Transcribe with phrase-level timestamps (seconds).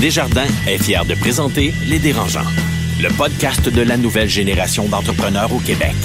[0.00, 2.46] Desjardins est fier de présenter Les Dérangeants,
[3.02, 5.96] le podcast de la nouvelle génération d'entrepreneurs au Québec.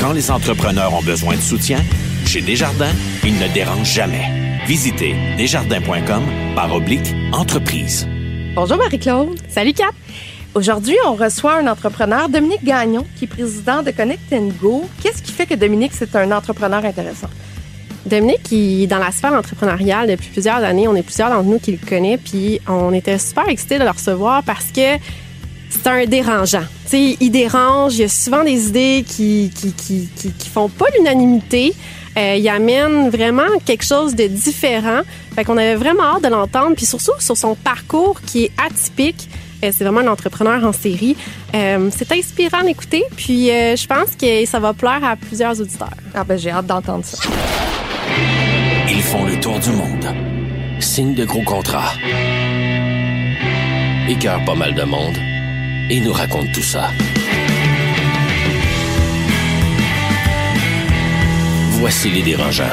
[0.00, 1.78] Quand les entrepreneurs ont besoin de soutien,
[2.26, 4.58] chez Desjardins, ils ne dérangent jamais.
[4.66, 6.24] Visitez desjardins.com
[6.56, 8.08] par oblique entreprise.
[8.56, 9.38] Bonjour Marie-Claude.
[9.48, 9.92] Salut Kat.
[10.56, 14.22] Aujourd'hui, on reçoit un entrepreneur, Dominique Gagnon, qui est président de Connect
[14.60, 14.88] Go.
[15.04, 17.30] Qu'est-ce qui fait que Dominique, c'est un entrepreneur intéressant?
[18.06, 21.58] Dominique, qui est dans la sphère entrepreneuriale depuis plusieurs années, on est plusieurs d'entre nous
[21.58, 24.96] qui le connaissent, puis on était super excités de le recevoir parce que
[25.70, 26.64] c'est un dérangeant.
[26.86, 30.86] sais, il dérange, il y a souvent des idées qui qui, qui, qui, font pas
[30.96, 31.74] l'unanimité.
[32.16, 35.00] Euh, il amène vraiment quelque chose de différent.
[35.34, 39.28] Fait qu'on avait vraiment hâte de l'entendre, puis surtout sur son parcours qui est atypique.
[39.64, 41.16] Euh, c'est vraiment un entrepreneur en série.
[41.54, 45.88] Euh, c'est inspirant d'écouter, puis euh, je pense que ça va plaire à plusieurs auditeurs.
[46.14, 47.18] Ah ben j'ai hâte d'entendre ça.
[48.88, 50.06] Ils font le tour du monde.
[50.78, 51.92] Signe de gros contrats.
[54.08, 55.18] Écœurent pas mal de monde.
[55.90, 56.90] Et nous racontent tout ça.
[61.78, 62.64] Voici les dérangeants.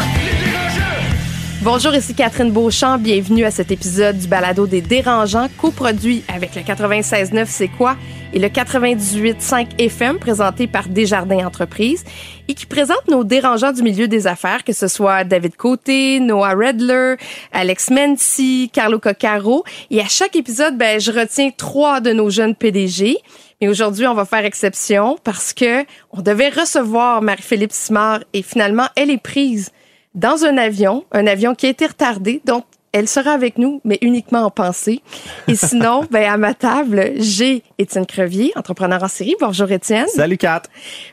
[1.64, 2.98] Bonjour, ici Catherine Beauchamp.
[2.98, 7.96] Bienvenue à cet épisode du balado des dérangeants, coproduit avec le 96.9 C'est quoi?
[8.34, 12.04] et le 98.5 FM présenté par Desjardins Entreprises
[12.50, 16.54] et qui présente nos dérangeants du milieu des affaires, que ce soit David Côté, Noah
[16.54, 17.16] Redler,
[17.54, 19.64] Alex Mency, Carlo Coccaro.
[19.90, 23.16] Et à chaque épisode, ben, je retiens trois de nos jeunes PDG.
[23.62, 28.88] Mais aujourd'hui, on va faire exception parce que on devait recevoir Marie-Philippe Simard et finalement,
[28.98, 29.72] elle est prise
[30.16, 32.42] dans un avion, un avion qui a été retardé.
[32.46, 35.02] Donc, elle sera avec nous, mais uniquement en pensée.
[35.48, 39.36] Et sinon, ben, à ma table, j'ai Étienne Crevier, entrepreneur en série.
[39.42, 40.08] Bonjour, Étienne.
[40.08, 40.62] Salut, Kat.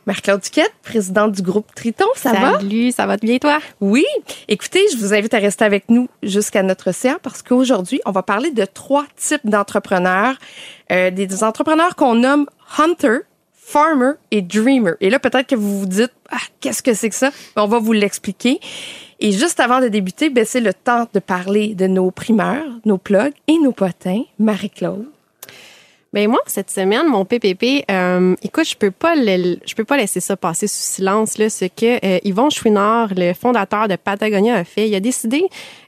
[0.04, 2.04] Marc-Claude Duquette, présidente du groupe Triton.
[2.16, 2.58] Ça va?
[2.58, 3.60] Salut, ça va bien, toi?
[3.80, 4.04] Oui.
[4.46, 8.22] Écoutez, je vous invite à rester avec nous jusqu'à notre séance parce qu'aujourd'hui, on va
[8.22, 10.36] parler de trois types d'entrepreneurs.
[10.92, 13.20] Euh, des entrepreneurs qu'on nomme Hunter,
[13.70, 14.94] Farmer et Dreamer.
[15.00, 17.30] Et là, peut-être que vous vous dites, ah, qu'est-ce que c'est que ça?
[17.54, 18.58] Ben, on va vous l'expliquer.
[19.20, 23.34] Et juste avant de débuter, ben, le temps de parler de nos primeurs, nos plugs
[23.46, 24.24] et nos potins.
[24.38, 25.06] Marie-Claude.
[26.12, 30.18] Ben moi cette semaine mon PPP euh, écoute je peux pas je peux pas laisser
[30.18, 34.64] ça passer sous silence là ce que euh, Yvon Chouinard le fondateur de Patagonia a
[34.64, 35.44] fait il a décidé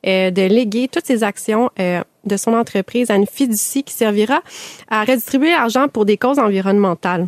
[0.07, 4.43] euh, de léguer toutes ses actions euh, de son entreprise à une fiducie qui servira
[4.89, 7.27] à redistribuer l'argent pour des causes environnementales.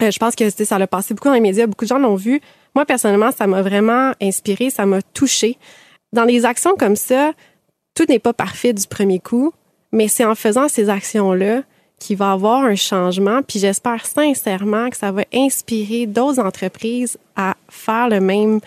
[0.00, 2.40] Je pense que ça l'a passé beaucoup dans les médias beaucoup de gens l'ont vu
[2.74, 5.58] moi, personnellement, ça m'a vraiment inspiré, ça m'a touché.
[6.12, 7.32] Dans les actions comme ça,
[7.94, 9.52] tout n'est pas parfait du premier coup,
[9.92, 11.62] mais c'est en faisant ces actions-là
[11.98, 13.42] qu'il va avoir un changement.
[13.42, 18.60] Puis j'espère sincèrement que ça va inspirer d'autres entreprises à faire le même,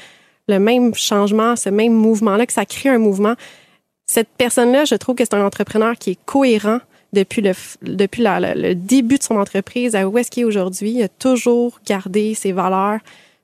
[0.47, 3.33] le même changement, ce même mouvement-là, que ça crée un mouvement.
[4.05, 6.79] Cette personne-là, je trouve que c'est un entrepreneur qui est cohérent
[7.15, 10.91] depuis le, depuis le début de son entreprise à où est-ce qu'il est aujourd'hui.
[10.91, 12.99] Il a toujours gardé ses valeurs.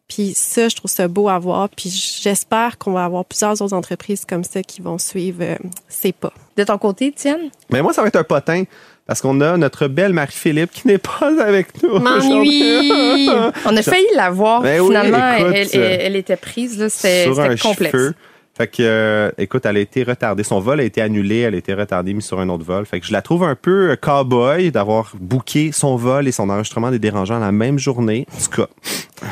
[0.08, 1.70] Puis ça, je trouve ça beau à voir.
[1.70, 1.90] Puis
[2.22, 5.56] j'espère qu'on va avoir plusieurs autres entreprises comme ça qui vont suivre euh,
[5.88, 6.34] ces pas.
[6.58, 7.50] De ton côté, Tienne?
[7.70, 8.66] Mais moi, ça va être un potin.
[9.08, 12.00] Parce qu'on a notre belle Marie-Philippe qui n'est pas avec nous.
[12.00, 13.30] M'ennuie!
[13.66, 14.62] On a failli la voir.
[14.62, 16.88] Ben Finalement, elle, était prise.
[16.90, 18.14] C'était complexe.
[18.62, 20.44] Fait que, euh, écoute, elle a été retardée.
[20.44, 21.40] Son vol a été annulé.
[21.40, 22.86] Elle a été retardée, mise sur un autre vol.
[22.86, 26.48] Fait que je la trouve un peu euh, cow-boy d'avoir booké son vol et son
[26.48, 28.28] enregistrement des dérangeants la même journée.
[28.32, 28.68] En tout cas,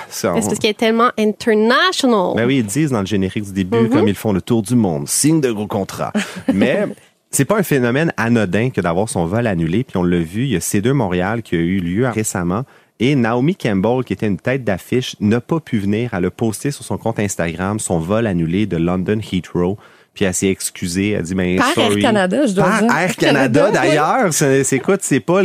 [0.10, 2.38] c'est parce qu'elle est tellement international.
[2.38, 3.90] Ben oui, ils disent dans le générique du début, mm-hmm.
[3.90, 5.08] comme ils font le tour du monde.
[5.08, 6.12] Signe de gros contrat.
[6.52, 6.88] Mais
[7.30, 9.84] c'est pas un phénomène anodin que d'avoir son vol annulé.
[9.84, 12.64] Puis on l'a vu, il y a C2 Montréal qui a eu lieu récemment.
[13.00, 16.14] Et Naomi Campbell, qui était une tête d'affiche, n'a pas pu venir.
[16.14, 19.78] Elle a posté sur son compte Instagram son vol annulé de London Heathrow.
[20.14, 21.12] Puis elle s'est excusée.
[21.12, 22.98] Elle a dit, ben, Par Air Canada, je dois Par dire.
[22.98, 24.34] Air Canada, d'ailleurs.
[24.34, 25.42] C'est, écoute, c'est pas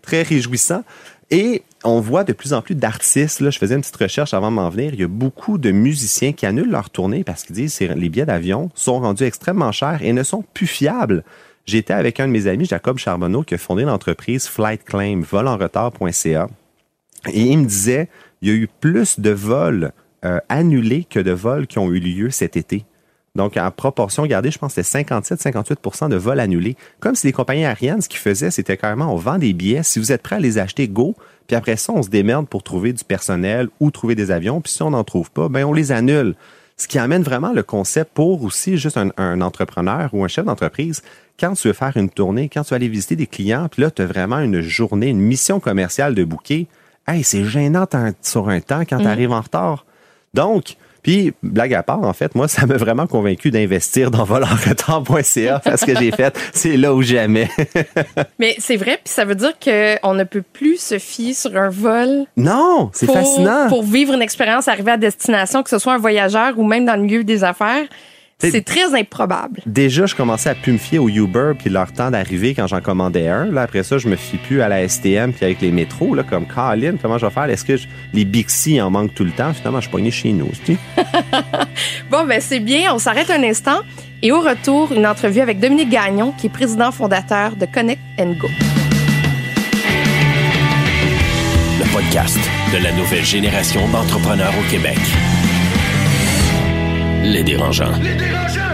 [0.00, 0.82] très réjouissant.
[1.30, 3.40] Et on voit de plus en plus d'artistes.
[3.40, 4.94] Là, je faisais une petite recherche avant de m'en venir.
[4.94, 8.08] Il y a beaucoup de musiciens qui annulent leur tournée parce qu'ils disent que les
[8.08, 11.22] billets d'avion sont rendus extrêmement chers et ne sont plus fiables.
[11.66, 16.48] J'étais avec un de mes amis, Jacob Charbonneau, qui a fondé l'entreprise Flight Claim, volenretard.ca.
[17.30, 18.08] Et il me disait,
[18.40, 19.92] il y a eu plus de vols
[20.24, 22.84] euh, annulés que de vols qui ont eu lieu cet été.
[23.34, 26.76] Donc, en proportion gardée, je pense que c'était 57-58% de vols annulés.
[27.00, 29.82] Comme si les compagnies aériennes, ce qu'ils faisaient, c'était carrément, on vend des billets.
[29.82, 31.16] Si vous êtes prêt à les acheter, go.
[31.46, 34.60] Puis après ça, on se démerde pour trouver du personnel ou trouver des avions.
[34.60, 36.34] Puis si on n'en trouve pas, ben on les annule.
[36.76, 40.44] Ce qui amène vraiment le concept pour aussi juste un, un entrepreneur ou un chef
[40.44, 41.02] d'entreprise.
[41.40, 43.90] Quand tu veux faire une tournée, quand tu vas aller visiter des clients, puis là,
[43.90, 46.66] tu as vraiment une journée, une mission commerciale de bouquet,
[47.06, 47.86] hey, c'est gênant
[48.22, 49.08] sur un temps quand tu mm.
[49.08, 49.84] arrives en retard.
[50.34, 55.58] Donc, Puis, blague à part, en fait, moi, ça m'a vraiment convaincu d'investir dans volantrtemps.ca
[55.64, 57.48] parce que j'ai fait, c'est là où jamais.
[58.38, 61.70] Mais c'est vrai, puis ça veut dire qu'on ne peut plus se fier sur un
[61.70, 62.26] vol.
[62.36, 63.68] Non, c'est fascinant.
[63.68, 66.96] Pour vivre une expérience, arriver à destination, que ce soit un voyageur ou même dans
[66.96, 67.86] le milieu des affaires.
[68.50, 69.60] C'est- très improbable.
[69.66, 72.80] Déjà, je commençais à plus me fier au Uber puis leur temps d'arriver quand j'en
[72.80, 73.46] commandais un.
[73.46, 76.22] Là, après ça, je me fie plus à la STM puis avec les métros, là,
[76.22, 77.44] comme Colin, comment je vais faire?
[77.50, 79.52] Est-ce que je- les Bixi en manquent tout le temps?
[79.52, 80.48] Finalement, je suis pogné chez nous.
[80.54, 80.78] c'est-tu?
[82.10, 82.92] Bon, ben c'est bien.
[82.94, 83.80] On s'arrête un instant.
[84.22, 88.34] Et au retour, une entrevue avec Dominique Gagnon, qui est président fondateur de Connect and
[88.38, 88.48] Go.
[91.80, 92.38] Le podcast
[92.72, 94.98] de la nouvelle génération d'entrepreneurs au Québec.
[97.22, 97.92] Les dérangeants.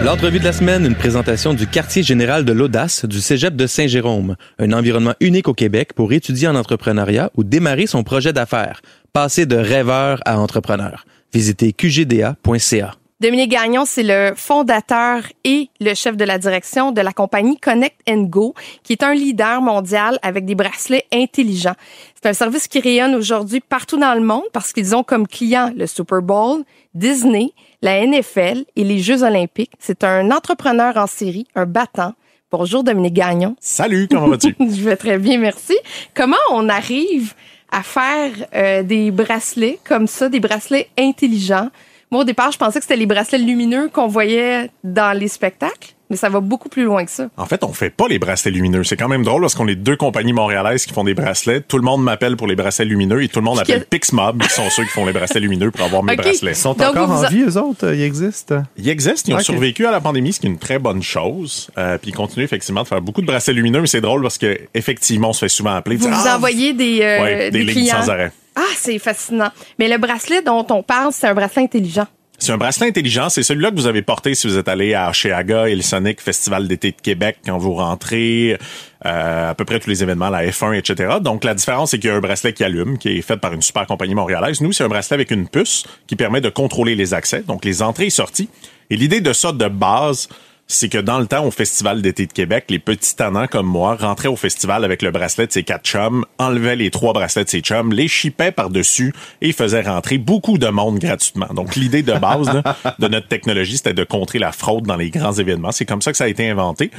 [0.03, 4.35] L'entrevue de la semaine, une présentation du quartier général de l'audace du Cégep de Saint-Jérôme,
[4.57, 8.81] un environnement unique au Québec pour étudier en entrepreneuriat ou démarrer son projet d'affaires,
[9.13, 11.05] passer de rêveur à entrepreneur.
[11.31, 12.95] Visitez qgda.ca.
[13.21, 17.99] Dominique Gagnon, c'est le fondateur et le chef de la direction de la compagnie Connect
[18.07, 21.75] Go, qui est un leader mondial avec des bracelets intelligents.
[22.15, 25.69] C'est un service qui rayonne aujourd'hui partout dans le monde parce qu'ils ont comme clients
[25.75, 26.63] le Super Bowl,
[26.93, 27.51] Disney,
[27.81, 29.73] la NFL et les Jeux olympiques.
[29.79, 32.13] C'est un entrepreneur en série, un battant.
[32.53, 33.57] Bonjour Dominique Gagnon.
[33.59, 34.55] Salut, comment vas-tu?
[34.61, 35.77] Je vais très bien, merci.
[36.13, 37.33] Comment on arrive
[37.69, 41.69] à faire euh, des bracelets comme ça, des bracelets intelligents?
[42.11, 45.93] Moi, au départ, je pensais que c'était les bracelets lumineux qu'on voyait dans les spectacles,
[46.09, 47.27] mais ça va beaucoup plus loin que ça.
[47.37, 48.83] En fait, on fait pas les bracelets lumineux.
[48.83, 51.61] C'est quand même drôle parce qu'on est deux compagnies montréalaises qui font des bracelets.
[51.61, 54.41] Tout le monde m'appelle pour les bracelets lumineux et tout le monde appelle que- Pixmob,
[54.41, 56.53] qui sont ceux qui font les bracelets lumineux pour avoir mes bracelets.
[56.53, 57.93] Ils sont Donc, encore en a- vie, eux autres?
[57.93, 58.63] Ils existent?
[58.75, 61.69] Ils existent, ils ont survécu à la pandémie, ce qui est une très bonne chose.
[61.77, 64.39] Euh, puis ils continuent effectivement de faire beaucoup de bracelets lumineux, mais c'est drôle parce
[64.39, 65.97] que effectivement, on se fait souvent appeler.
[65.97, 68.01] Vous dire, vous Ah, envoyez des, euh, Ouais, des des lignes clients.
[68.01, 68.31] sans arrêt.
[68.59, 69.51] Ah, c'est fascinant.
[69.77, 72.07] Mais le bracelet dont on parle, c'est un bracelet intelligent.
[72.39, 73.29] C'est un bracelet intelligent.
[73.29, 75.79] C'est celui-là que vous avez porté si vous êtes allé à Cheaga et
[76.17, 78.57] Festival d'été de Québec quand vous rentrez,
[79.05, 81.19] euh, à peu près tous les événements, la F1, etc.
[81.21, 83.53] Donc, la différence, c'est qu'il y a un bracelet qui allume, qui est fait par
[83.53, 84.59] une super compagnie montréalaise.
[84.59, 87.81] Nous, c'est un bracelet avec une puce qui permet de contrôler les accès, donc les
[87.81, 88.49] entrées et sorties.
[88.89, 90.27] Et l'idée de ça de base,
[90.71, 93.95] c'est que dans le temps, au Festival d'été de Québec, les petits tannants comme moi
[93.95, 97.49] rentraient au festival avec le bracelet de ses quatre chums, enlevaient les trois bracelets de
[97.49, 99.11] ses chums, les chipaient par-dessus
[99.41, 101.47] et faisaient rentrer beaucoup de monde gratuitement.
[101.55, 102.61] Donc, l'idée de base
[102.99, 105.71] de notre technologie, c'était de contrer la fraude dans les grands événements.
[105.71, 106.91] C'est comme ça que ça a été inventé.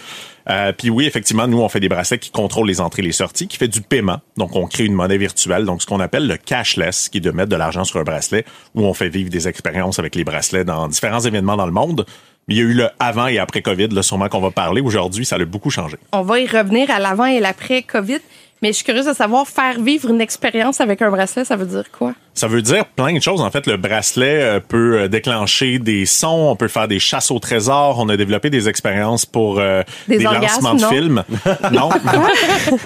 [0.48, 3.12] Euh, puis oui, effectivement, nous, on fait des bracelets qui contrôlent les entrées et les
[3.12, 4.18] sorties, qui fait du paiement.
[4.36, 7.30] Donc, on crée une monnaie virtuelle, donc ce qu'on appelle le cashless, qui est de
[7.30, 8.44] mettre de l'argent sur un bracelet,
[8.74, 12.04] où on fait vivre des expériences avec les bracelets dans différents événements dans le monde.
[12.50, 14.80] Il y a eu le avant et après COVID, là, sûrement qu'on va parler.
[14.80, 15.96] Aujourd'hui, ça a beaucoup changé.
[16.10, 18.18] On va y revenir à l'avant et l'après COVID.
[18.60, 21.64] Mais je suis curieuse de savoir, faire vivre une expérience avec un bracelet, ça veut
[21.64, 22.12] dire quoi?
[22.34, 23.40] Ça veut dire plein de choses.
[23.40, 27.30] En fait, le bracelet euh, peut euh, déclencher des sons, on peut faire des chasses
[27.30, 30.88] au trésor, on a développé des expériences pour euh, Des des, orgasmes, lancements de non?
[30.88, 31.24] films.
[31.72, 31.90] non.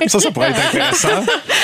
[0.06, 1.08] ça, ça pourrait être intéressant.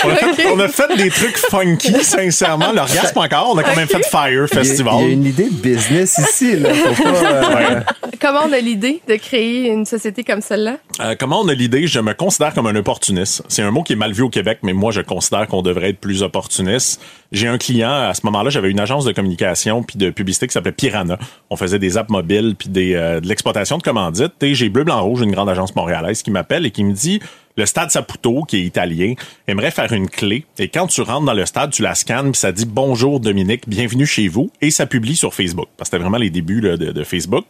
[0.05, 2.73] On a, fait, on a fait des trucs funky, sincèrement.
[2.73, 4.95] L'orgasme encore, on a quand même fait Fire Il y, a, Festival.
[5.01, 6.57] il y a une idée de business ici.
[6.57, 6.73] Là.
[6.75, 7.81] Faut pas, euh,
[8.21, 10.77] Comment on a l'idée de créer une société comme celle-là?
[11.01, 11.87] Euh, comment on a l'idée?
[11.87, 13.43] Je me considère comme un opportuniste.
[13.49, 15.91] C'est un mot qui est mal vu au Québec, mais moi, je considère qu'on devrait
[15.91, 17.01] être plus opportuniste.
[17.33, 20.53] J'ai un client, à ce moment-là, j'avais une agence de communication puis de publicité qui
[20.53, 21.19] s'appelait Piranha.
[21.51, 24.33] On faisait des apps mobiles puis euh, de l'exploitation de commandites.
[24.41, 27.21] J'ai Bleu, Blanc, Rouge, une grande agence montréalaise qui m'appelle et qui me dit,
[27.57, 29.15] le stade Saputo, qui est italien,
[29.47, 30.45] aimerait faire une clé.
[30.59, 33.69] Et quand tu rentres dans le stade, tu la scannes puis ça dit bonjour Dominique,
[33.69, 34.51] bienvenue chez vous.
[34.61, 35.69] Et ça publie sur Facebook.
[35.77, 37.45] Parce que c'était vraiment les débuts de Facebook.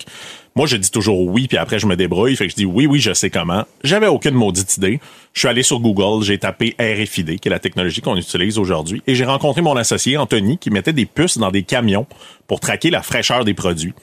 [0.56, 2.36] Moi, je dis toujours oui, puis après, je me débrouille.
[2.36, 3.64] Fait que je dis oui, oui, je sais comment.
[3.84, 5.00] J'avais aucune maudite idée.
[5.32, 9.00] Je suis allé sur Google, j'ai tapé RFID, qui est la technologie qu'on utilise aujourd'hui,
[9.06, 12.06] et j'ai rencontré mon associé, Anthony, qui mettait des puces dans des camions
[12.48, 13.94] pour traquer la fraîcheur des produits.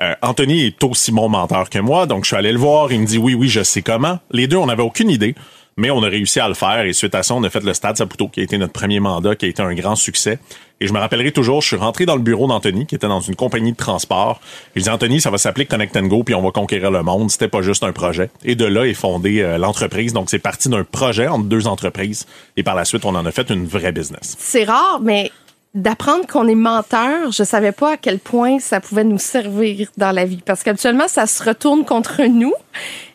[0.00, 2.92] Euh, Anthony est aussi mon menteur que moi, donc je suis allé le voir.
[2.92, 4.20] Il me dit oui, oui, je sais comment.
[4.30, 5.34] Les deux, on n'avait aucune idée.
[5.78, 7.74] Mais on a réussi à le faire et suite à ça, on a fait le
[7.74, 10.38] Stade Saputo, qui a été notre premier mandat, qui a été un grand succès.
[10.80, 13.20] Et je me rappellerai toujours, je suis rentré dans le bureau d'Anthony, qui était dans
[13.20, 14.40] une compagnie de transport.
[14.74, 17.30] Je dis, Anthony, ça va s'appeler Connect and Go, puis on va conquérir le monde.
[17.30, 18.30] C'était pas juste un projet.
[18.44, 20.12] Et de là est fondée euh, l'entreprise.
[20.12, 22.26] Donc, c'est parti d'un projet entre deux entreprises.
[22.58, 24.36] Et par la suite, on en a fait une vraie business.
[24.38, 25.30] C'est rare, mais
[25.76, 30.10] d'apprendre qu'on est menteur, je savais pas à quel point ça pouvait nous servir dans
[30.10, 30.40] la vie.
[30.44, 32.54] Parce qu'habituellement, ça se retourne contre nous.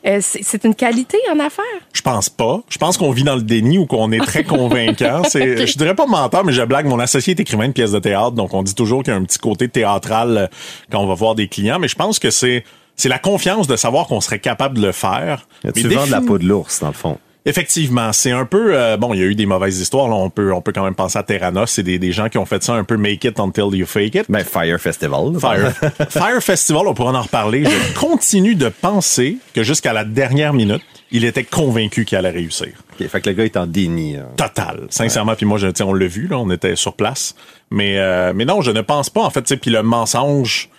[0.06, 1.66] Euh, c'est c'est une qualité en affaires.
[1.94, 2.62] Je pense pas.
[2.70, 5.24] Je pense qu'on vit dans le déni ou qu'on est très convaincant.
[5.28, 5.68] C'est, Ok.
[5.68, 6.86] je dirais pas menteur, mais je blague.
[6.86, 9.20] Mon associé est écrivain de pièces de théâtre, donc on dit toujours qu'il y a
[9.20, 10.48] un petit côté théâtral euh,
[10.92, 11.80] quand on va voir des clients.
[11.80, 12.64] Mais je pense que c'est
[12.96, 15.48] c'est la confiance de savoir qu'on serait capable de le faire.
[15.74, 17.18] tu Mais vends de la peau de l'ours, dans le fond.
[17.44, 19.14] Effectivement, c'est un peu euh, bon.
[19.16, 20.08] Il y a eu des mauvaises histoires.
[20.08, 21.72] Là, on peut on peut quand même penser à Terranos.
[21.72, 24.14] C'est des, des gens qui ont fait ça un peu make it until you fake
[24.14, 24.26] it.
[24.30, 25.40] Ben, Fire Festival.
[25.40, 25.72] Fire,
[26.10, 27.66] Fire Festival, on pourra en reparler.
[27.66, 32.70] Je continue de penser que jusqu'à la dernière minute, il était convaincu qu'il allait réussir.
[33.00, 34.18] Ok, fait que le gars est en déni.
[34.18, 34.28] hein.
[34.38, 35.34] Total, sincèrement.
[35.36, 37.34] Puis moi, je, on l'a vu, là, on était sur place.
[37.72, 39.22] Mais, euh, mais non, je ne pense pas.
[39.22, 40.70] En fait, puis le mensonge.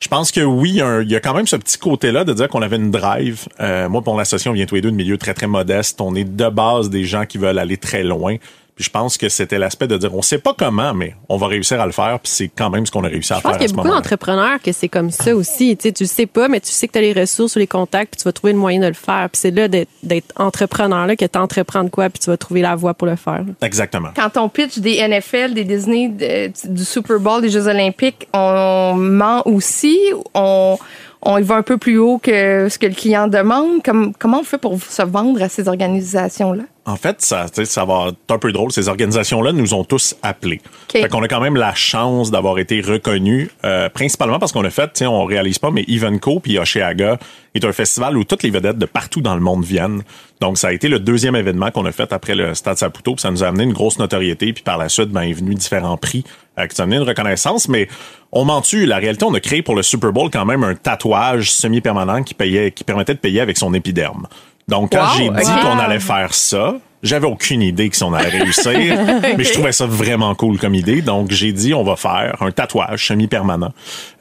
[0.00, 2.62] Je pense que oui, il y a quand même ce petit côté-là de dire qu'on
[2.62, 3.48] avait une drive.
[3.58, 6.00] Euh, moi, pour l'association, on vient tous les deux de milieux très, très modestes.
[6.00, 8.36] On est de base des gens qui veulent aller très loin.
[8.78, 11.48] Puis je pense que c'était l'aspect de dire, on sait pas comment, mais on va
[11.48, 12.20] réussir à le faire.
[12.22, 13.74] Puis c'est quand même ce qu'on a réussi à Je pense faire qu'il y a
[13.74, 15.76] beaucoup d'entrepreneurs que c'est comme ça aussi.
[15.76, 17.58] Tu sais, tu le sais pas, mais tu sais que tu as les ressources ou
[17.58, 19.28] les contacts, puis tu vas trouver le moyen de le faire.
[19.32, 22.36] Puis c'est là d'être d'être entrepreneur, là, que tu entreprends de quoi, puis tu vas
[22.36, 23.42] trouver la voie pour le faire.
[23.62, 24.10] Exactement.
[24.14, 28.94] Quand on pitch des NFL, des Disney, de- du Super Bowl, des Jeux Olympiques, on
[28.96, 29.98] ment aussi,
[30.34, 30.78] on,
[31.22, 33.82] on y va un peu plus haut que ce que le client demande.
[33.82, 36.64] Comme, comment on fait pour se vendre à ces organisations-là?
[36.86, 38.72] En fait, ça, ça va être un peu drôle.
[38.72, 40.62] Ces organisations-là nous ont tous appelés.
[40.64, 41.02] OK.
[41.02, 44.70] Fait qu'on a quand même la chance d'avoir été reconnus, euh, principalement parce qu'on a
[44.70, 47.18] fait, on réalise pas, mais Evenco puis Osheaga
[47.54, 50.02] est un festival où toutes les vedettes de partout dans le monde viennent.
[50.40, 53.22] Donc, ça a été le deuxième événement qu'on a fait après le Stade Saputo, puis
[53.22, 55.96] ça nous a amené une grosse notoriété, puis par la suite, ben, est venu différents
[55.96, 56.24] prix
[56.58, 57.88] euh, qui nous ont amené une reconnaissance, mais
[58.32, 60.74] on ment tu La réalité, on a créé pour le Super Bowl quand même un
[60.74, 64.26] tatouage semi-permanent qui payait, qui permettait de payer avec son épiderme.
[64.68, 68.12] Donc, quand Wow, j'ai dit qu'on allait faire ça, j'avais aucune idée que si on
[68.12, 68.72] allait réussir,
[69.38, 71.00] mais je trouvais ça vraiment cool comme idée.
[71.00, 73.72] Donc, j'ai dit, on va faire un tatouage semi-permanent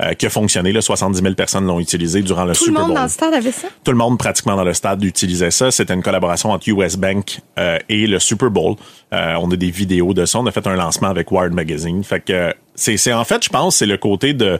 [0.01, 0.71] euh, qui a fonctionné.
[0.71, 2.95] Là, 70 000 personnes l'ont utilisé durant le Tout Super le monde Bowl.
[2.95, 3.67] dans le stade avait ça?
[3.83, 5.69] Tout le monde pratiquement dans le stade utilisait ça.
[5.69, 8.75] C'était une collaboration entre US Bank euh, et le Super Bowl.
[9.13, 10.39] Euh, on a des vidéos de ça.
[10.39, 12.03] On a fait un lancement avec Wired Magazine.
[12.05, 14.59] Fait que euh, c'est, en fait, je pense, c'est le côté de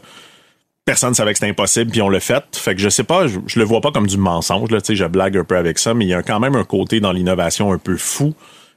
[0.85, 2.43] personne savait que c'était impossible puis on l'a fait.
[2.53, 5.37] Fait que je sais pas, je, le vois pas comme du mensonge là, je blague
[5.37, 7.77] un peu avec ça, mais il y a quand même un côté dans l'innovation un
[7.77, 8.33] peu fou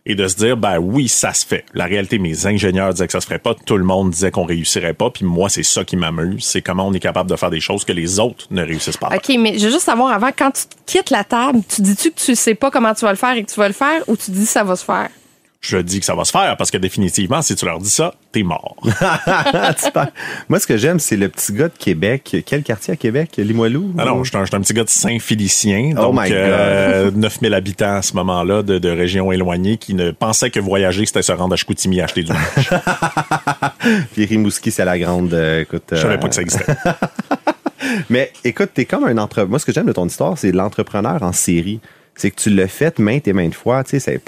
[0.06, 1.64] et de se dire ben oui, ça se fait.
[1.72, 4.44] La réalité mes ingénieurs disaient que ça se ferait pas, tout le monde disait qu'on
[4.44, 7.50] réussirait pas, puis moi c'est ça qui m'amuse, c'est comment on est capable de faire
[7.50, 9.10] des choses que les autres ne réussissent pas.
[9.14, 12.20] OK, mais je veux juste savoir avant, quand tu quittes la table, tu dis-tu que
[12.20, 14.16] tu sais pas comment tu vas le faire et que tu vas le faire ou
[14.16, 15.10] tu dis ça va se faire?
[15.60, 18.14] Je dis que ça va se faire parce que définitivement si tu leur dis ça,
[18.32, 18.76] t'es mort.
[20.48, 22.34] Moi, ce que j'aime, c'est le petit gars de Québec.
[22.46, 23.32] Quel quartier à Québec?
[23.36, 23.92] Limoilou?
[23.98, 26.38] Ah non, un, j'étais un petit gars de Saint-Félicien, Oh donc my God.
[26.38, 31.04] euh, 9000 habitants à ce moment-là de, de régions éloignées qui ne pensaient que voyager,
[31.04, 32.70] c'était se rendre à Chicoutimi acheter du linge.
[34.14, 35.34] Puis Rimouski, c'est la grande.
[35.34, 36.72] euh, écoute, Je savais euh, pas que ça existait.
[38.08, 39.50] Mais écoute, t'es comme un entrepreneur.
[39.50, 41.80] Moi, ce que j'aime de ton histoire, c'est l'entrepreneur en série.
[42.14, 43.82] C'est que tu l'as fait maintes et maintes fois.
[43.84, 44.20] Tu sais,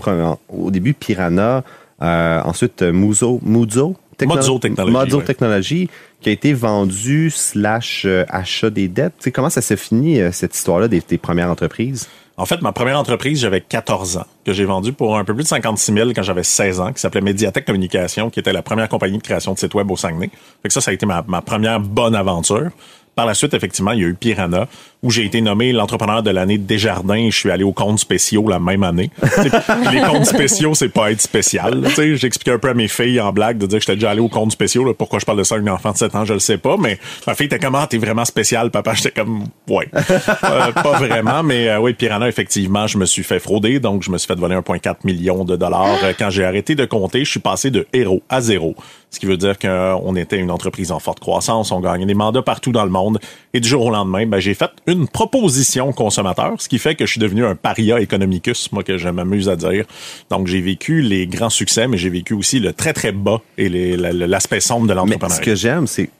[0.48, 1.62] au début Piranha,
[2.02, 5.24] euh, ensuite euh, Muzo, Muzo, Technology, ouais.
[5.24, 9.14] Technology, qui a été vendu slash euh, achat des dettes.
[9.18, 12.08] Tu sais, comment ça s'est fini cette histoire-là des tes premières entreprises?
[12.36, 15.44] En fait, ma première entreprise, j'avais 14 ans, que j'ai vendue pour un peu plus
[15.44, 18.88] de 56 000 quand j'avais 16 ans, qui s'appelait Mediatek Communication, qui était la première
[18.88, 20.30] compagnie de création de sites web au Saguenay.
[20.62, 22.70] Fait que ça, ça a été ma, ma première bonne aventure.
[23.14, 24.66] Par la suite, effectivement, il y a eu Piranha,
[25.02, 28.48] où j'ai été nommé l'entrepreneur de l'année Desjardins et je suis allé aux comptes spéciaux
[28.48, 29.10] la même année.
[29.92, 31.88] Les comptes spéciaux, c'est pas être spécial.
[31.96, 34.28] J'expliquais un peu à mes filles en blague de dire que j'étais déjà allé aux
[34.28, 34.84] comptes spéciaux.
[34.84, 34.94] là.
[34.94, 36.76] Pourquoi je parle de ça à une enfant de 7 ans, je le sais pas.
[36.76, 38.94] Mais ma fille était comme, ah, t'es vraiment spécial, papa.
[39.02, 39.88] J'étais comme, ouais.
[39.92, 43.80] Euh, pas vraiment, mais euh, oui, Piranha, effectivement, je me suis fait frauder.
[43.80, 45.98] Donc, je me suis fait voler 1,4 million de dollars.
[46.04, 48.76] Euh, Quand j'ai arrêté de compter, je suis passé de héros à zéro.
[49.10, 52.40] Ce qui veut dire qu'on était une entreprise en forte croissance, on gagnait des mandats
[52.40, 53.18] partout dans le monde.
[53.52, 54.70] Et du jour au lendemain, ben, j'ai fait
[55.06, 58.98] proposition au consommateur, ce qui fait que je suis devenu un paria economicus, moi que
[58.98, 59.86] je m'amuse à dire.
[60.30, 63.68] Donc j'ai vécu les grands succès, mais j'ai vécu aussi le très très bas et
[63.96, 65.44] l'aspect sombre de Mais ce l'entrepreneuriat.
[65.44, 66.10] que j'aime, c'est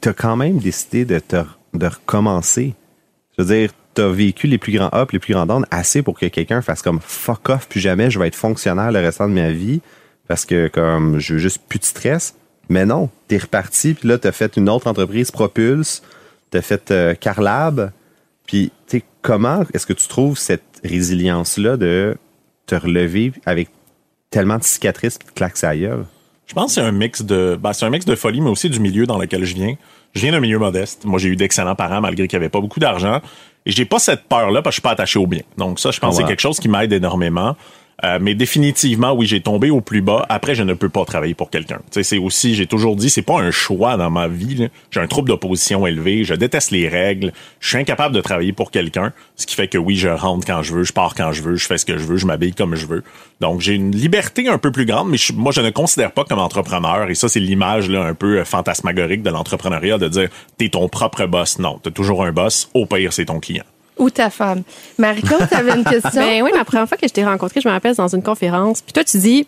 [0.00, 2.74] tu as quand même décidé de, te, de recommencer.
[3.36, 6.02] Je veux dire, tu as vécu les plus grands ups, les plus grands downs assez
[6.02, 9.28] pour que quelqu'un fasse comme fuck off, plus jamais je vais être fonctionnaire le restant
[9.28, 9.80] de ma vie
[10.28, 12.34] parce que comme je veux juste plus de stress.
[12.68, 16.02] Mais non, t'es reparti, puis là, t'as fait une autre entreprise, Propulse,
[16.50, 17.92] t'as fait euh, Carlab,
[18.46, 22.16] puis tu sais, comment est-ce que tu trouves cette résilience-là de
[22.66, 23.68] te relever avec
[24.30, 26.04] tellement de cicatrices puis de claques à gueule?
[26.46, 28.70] Je pense que c'est un mix de ben, c'est un mix de folie, mais aussi
[28.70, 29.74] du milieu dans lequel je viens.
[30.14, 31.04] Je viens d'un milieu modeste.
[31.04, 33.20] Moi, j'ai eu d'excellents parents malgré qu'il n'y avait pas beaucoup d'argent.
[33.66, 35.42] Et j'ai pas cette peur-là parce que je suis pas attaché au bien.
[35.58, 37.56] Donc ça, je pense que c'est quelque chose qui m'aide énormément.
[38.04, 40.26] Euh, mais définitivement, oui, j'ai tombé au plus bas.
[40.28, 41.80] Après, je ne peux pas travailler pour quelqu'un.
[41.90, 44.68] C'est aussi, j'ai toujours dit, c'est pas un choix dans ma vie.
[44.90, 46.22] J'ai un trouble d'opposition élevé.
[46.22, 47.32] Je déteste les règles.
[47.58, 49.12] Je suis incapable de travailler pour quelqu'un.
[49.36, 51.56] Ce qui fait que oui, je rentre quand je veux, je pars quand je veux,
[51.56, 53.02] je fais ce que je veux, je m'habille comme je veux.
[53.40, 56.24] Donc, j'ai une liberté un peu plus grande, mais je- moi, je ne considère pas
[56.24, 57.08] comme entrepreneur.
[57.08, 61.24] Et ça, c'est l'image un peu euh, fantasmagorique de l'entrepreneuriat de dire, t'es ton propre
[61.26, 61.58] boss.
[61.58, 62.68] Non, t'as toujours un boss.
[62.74, 63.64] Au pire, c'est ton client.
[63.98, 64.62] Ou ta femme.
[64.98, 66.20] Marie-Claude, t'avais une question?
[66.20, 68.82] Ben oui, la première fois que je t'ai rencontré, je me rappelle dans une conférence.
[68.82, 69.46] Puis toi, tu dis,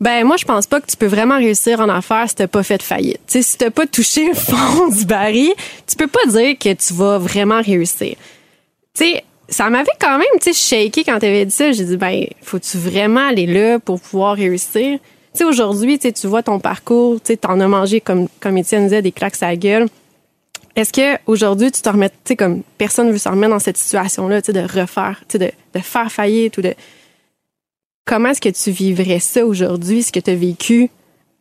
[0.00, 2.62] ben moi, je pense pas que tu peux vraiment réussir en affaires si t'as pas
[2.62, 3.20] fait de faillite.
[3.26, 5.52] Tu sais, si t'as pas touché le fond du baril,
[5.86, 8.16] tu peux pas dire que tu vas vraiment réussir.
[8.94, 11.70] Tu sais, ça m'avait quand même, tu sais, shaké quand t'avais dit ça.
[11.72, 14.98] J'ai dit, ben, faut-tu vraiment aller là pour pouvoir réussir?
[14.98, 18.58] Tu sais, aujourd'hui, tu tu vois ton parcours, tu sais, t'en as mangé, comme, comme
[18.58, 19.88] Étienne disait, des claques à la gueule.
[20.74, 23.76] Est-ce que aujourd'hui tu te remets, tu sais, comme personne veut se remettre dans cette
[23.76, 26.74] situation-là, tu sais, de refaire, tu sais, de, de faire faillite ou de.
[28.04, 30.90] Comment est-ce que tu vivrais ça aujourd'hui, ce que tu as vécu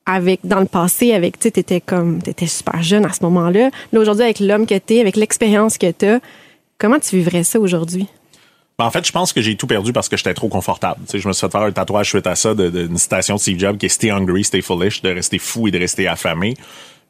[0.05, 3.69] avec dans le passé, avec, tu sais, t'étais comme, t'étais super jeune à ce moment-là.
[3.91, 6.19] Là, aujourd'hui, avec l'homme que t'es, avec l'expérience que t'as,
[6.77, 8.07] comment tu vivrais ça aujourd'hui?
[8.77, 11.01] Ben, en fait, je pense que j'ai tout perdu parce que j'étais trop confortable.
[11.05, 13.39] Tu sais, je me suis fait faire un tatouage suite à ça d'une citation de
[13.39, 16.55] Steve Jobs qui est Stay hungry, stay foolish, de rester fou et de rester affamé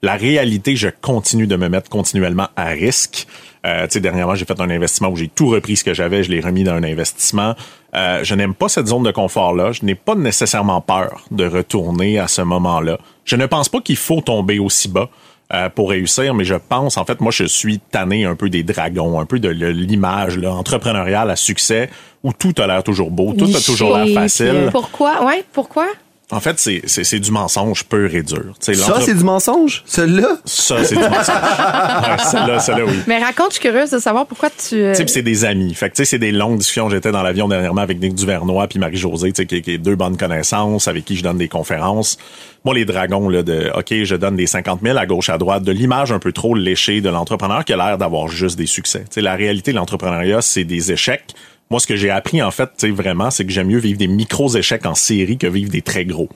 [0.04, 3.28] la réalité, je continue de me mettre continuellement à risque.
[3.66, 6.24] Euh, tu sais, dernièrement, j'ai fait un investissement où j'ai tout repris ce que j'avais,
[6.24, 7.54] je l'ai remis dans un investissement.
[7.94, 9.72] Euh, je n'aime pas cette zone de confort-là.
[9.72, 12.98] Je n'ai pas nécessairement peur de retourner à ce moment-là.
[13.26, 15.10] Je ne pense pas qu'il faut tomber aussi bas.
[15.54, 18.64] Euh, pour réussir, mais je pense, en fait, moi, je suis tanné un peu des
[18.64, 21.90] dragons, un peu de l'image entrepreneuriale à succès
[22.24, 24.70] où tout a l'air toujours beau, tout a toujours l'air facile.
[24.72, 25.26] Pourquoi?
[25.26, 25.88] Ouais, pourquoi?
[26.32, 28.54] En fait, c'est du mensonge pur et dur.
[28.60, 29.84] ça, c'est du mensonge?
[29.86, 30.38] Celui-là?
[30.46, 32.50] Ça, c'est du mensonge.
[32.50, 33.00] ouais, celle-là, oui.
[33.08, 34.76] Mais raconte, je suis curieuse de savoir pourquoi tu...
[34.76, 34.94] Euh...
[34.94, 35.74] Tu sais, c'est des amis.
[35.74, 36.90] Fait que, tu sais, c'est des longues discussions.
[36.90, 39.96] J'étais dans l'avion dernièrement avec Nick Duvernois puis Marie-Josée, tu sais, qui, qui est deux
[39.96, 42.18] bonnes connaissances, avec qui je donne des conférences.
[42.64, 45.64] Moi, les dragons, là, de, OK, je donne des 50 000 à gauche, à droite,
[45.64, 49.00] de l'image un peu trop léchée de l'entrepreneur qui a l'air d'avoir juste des succès.
[49.02, 51.34] Tu sais, la réalité de l'entrepreneuriat, c'est des échecs
[51.72, 53.98] moi, ce que j'ai appris, en fait, tu sais, vraiment, c'est que j'aime mieux vivre
[53.98, 56.28] des micros échecs en série que vivre des très gros.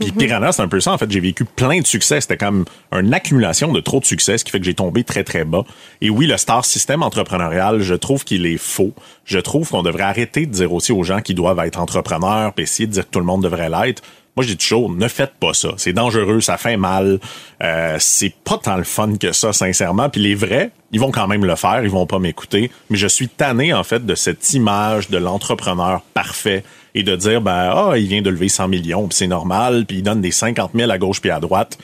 [0.00, 0.16] Puis mhm.
[0.16, 0.92] Piranha, c'est un peu ça.
[0.92, 2.22] En fait, j'ai vécu plein de succès.
[2.22, 5.24] C'était comme une accumulation de trop de succès, ce qui fait que j'ai tombé très,
[5.24, 5.64] très bas.
[6.00, 8.94] Et oui, le star système entrepreneurial, je trouve qu'il est faux.
[9.24, 12.62] Je trouve qu'on devrait arrêter de dire aussi aux gens qui doivent être entrepreneurs, puis
[12.62, 14.02] essayer de dire que tout le monde devrait l'être.
[14.38, 15.70] Moi, je dis toujours, ne faites pas ça.
[15.78, 17.18] C'est dangereux, ça fait mal.
[17.60, 20.08] Euh, c'est pas tant le fun que ça, sincèrement.
[20.10, 22.70] Puis les vrais, ils vont quand même le faire, ils vont pas m'écouter.
[22.88, 26.62] Mais je suis tanné, en fait, de cette image de l'entrepreneur parfait
[26.94, 29.96] et de dire, ben, ah, il vient de lever 100 millions, puis c'est normal, puis
[29.96, 31.76] il donne des 50 000 à gauche puis à droite.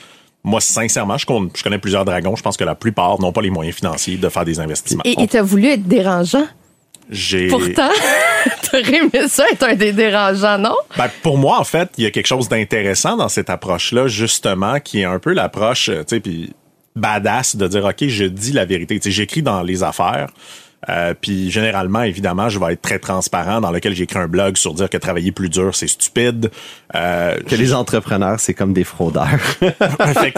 [0.45, 2.37] Moi, sincèrement, je, je connais plusieurs dragons.
[2.37, 5.03] Je pense que la plupart n'ont pas les moyens financiers de faire des investissements.
[5.03, 6.45] Et tu as voulu être dérangeant?
[7.09, 7.47] J'ai...
[7.47, 7.89] Pourtant,
[8.63, 10.75] t'aurais aimé ça être un des dérangeants, non?
[10.97, 14.79] Ben, pour moi, en fait, il y a quelque chose d'intéressant dans cette approche-là, justement,
[14.79, 16.53] qui est un peu l'approche, tu sais, puis
[16.95, 18.99] badass de dire, OK, je dis la vérité.
[18.99, 20.29] Tu sais, j'écris dans les affaires.
[20.89, 24.73] Euh, puis généralement, évidemment, je vais être très transparent dans lequel j'écris un blog sur
[24.73, 26.51] dire que travailler plus dur, c'est stupide.
[26.93, 29.25] Euh, que les entrepreneurs, c'est comme des fraudeurs.
[29.99, 30.35] en fait,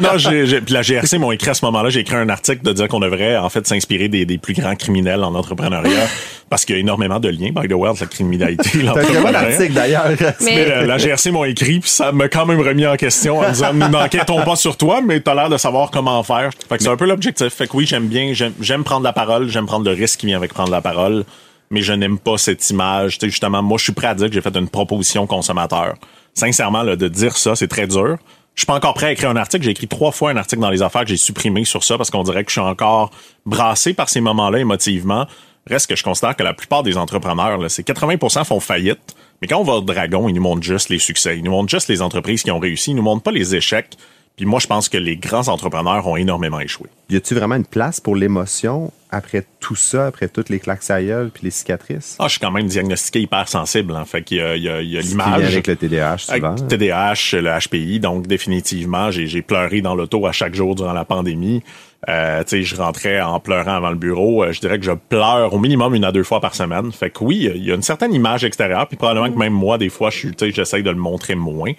[0.00, 2.72] non, j'ai, puis la GRC m'ont écrit à ce moment-là, j'ai écrit un article de
[2.72, 6.06] dire qu'on devrait en fait s'inspirer des, des plus grands criminels en entrepreneuriat
[6.50, 9.28] parce qu'il y a énormément de liens, by the entre la criminalité l'entrepreneuriat.
[9.28, 10.08] un article d'ailleurs.
[10.40, 13.72] Mais, la, GRC m'ont écrit, puis ça m'a quand même remis en question en disant,
[13.72, 16.50] nous n'enquêtons pas sur toi, mais t'as l'air de savoir comment faire.
[16.68, 17.48] Fait que c'est un peu l'objectif.
[17.54, 19.12] Fait que oui, j'aime bien, j'aime prendre la
[19.46, 21.24] j'aime prendre le risque qui vient avec prendre la parole,
[21.70, 23.18] mais je n'aime pas cette image.
[23.20, 25.94] Justement, moi, je suis prêt à dire que j'ai fait une proposition consommateur.
[26.34, 28.18] Sincèrement, de dire ça, c'est très dur.
[28.54, 29.64] Je suis pas encore prêt à écrire un article.
[29.64, 32.10] J'ai écrit trois fois un article dans les affaires que j'ai supprimé sur ça parce
[32.10, 33.10] qu'on dirait que je suis encore
[33.46, 35.26] brassé par ces moments-là émotivement.
[35.66, 39.14] Reste que je considère que la plupart des entrepreneurs, c'est 80% font faillite.
[39.40, 41.38] Mais quand on va au Dragon, ils nous montrent juste les succès.
[41.38, 42.90] Ils nous montrent juste les entreprises qui ont réussi.
[42.90, 43.96] Ils nous montrent pas les échecs.
[44.40, 46.86] Puis moi, je pense que les grands entrepreneurs ont énormément échoué.
[47.10, 50.96] Y a-t-il vraiment une place pour l'émotion après tout ça, après toutes les claques à
[50.96, 52.16] puis les cicatrices?
[52.18, 53.92] Ah, je suis quand même diagnostiqué hyper sensible.
[53.92, 54.04] En hein.
[54.06, 55.44] fait qu'il y a, il y a, l'image.
[55.44, 56.52] Avec le TDAH, souvent.
[56.52, 58.00] Avec le TDAH, le HPI.
[58.00, 61.62] Donc, définitivement, j'ai pleuré dans l'auto à chaque jour durant la pandémie.
[62.08, 64.42] Euh, tu sais, je rentrais en pleurant avant le bureau.
[64.42, 66.92] Euh, je dirais que je pleure au minimum une à deux fois par semaine.
[66.92, 68.88] Fait que oui, il y a une certaine image extérieure.
[68.88, 71.72] Puis probablement que même moi, des fois, je suis, j'essaye de le montrer moins.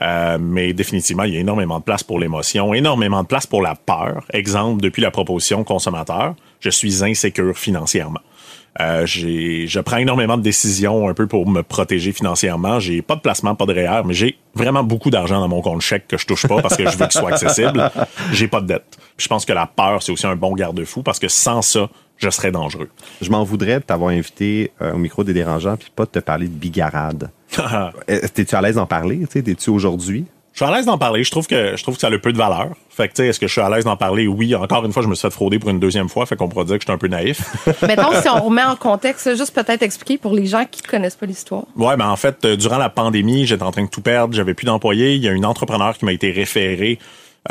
[0.00, 3.62] Euh, mais définitivement, il y a énormément de place pour l'émotion, énormément de place pour
[3.62, 4.24] la peur.
[4.32, 8.20] Exemple, depuis la proposition consommateur, je suis insécure financièrement.
[8.80, 12.78] Euh, je prends énormément de décisions un peu pour me protéger financièrement.
[12.78, 15.80] J'ai pas de placement, pas de REER, mais j'ai vraiment beaucoup d'argent dans mon compte
[15.80, 17.90] chèque que je touche pas parce que je veux qu'il soit accessible.
[18.32, 18.98] J'ai pas de dette.
[19.16, 22.30] je pense que la peur, c'est aussi un bon garde-fou parce que sans ça, je
[22.30, 22.88] serais dangereux.
[23.22, 26.18] Je m'en voudrais de t'avoir invité euh, au micro des dérangeants puis pas de te
[26.18, 27.30] parler de bigarade.
[28.10, 29.26] Euh, t'es-tu à l'aise d'en parler?
[29.26, 30.26] T'es-tu aujourd'hui?
[30.58, 31.22] Je suis à l'aise d'en parler.
[31.22, 32.70] Je trouve que je trouve que ça a le peu de valeur.
[32.90, 34.26] Fait que, tu sais, est-ce que je suis à l'aise d'en parler?
[34.26, 34.54] Oui.
[34.56, 36.26] Encore une fois, je me suis fait frauder pour une deuxième fois.
[36.26, 37.42] Fait qu'on pourrait dire que je suis un peu naïf.
[37.82, 41.26] Mettons, si on remet en contexte, juste peut-être expliquer pour les gens qui connaissent pas
[41.26, 41.62] l'histoire.
[41.76, 44.34] Ouais, ben, en fait, euh, durant la pandémie, j'étais en train de tout perdre.
[44.34, 45.14] J'avais plus d'employés.
[45.14, 46.98] Il y a une entrepreneur qui m'a été référée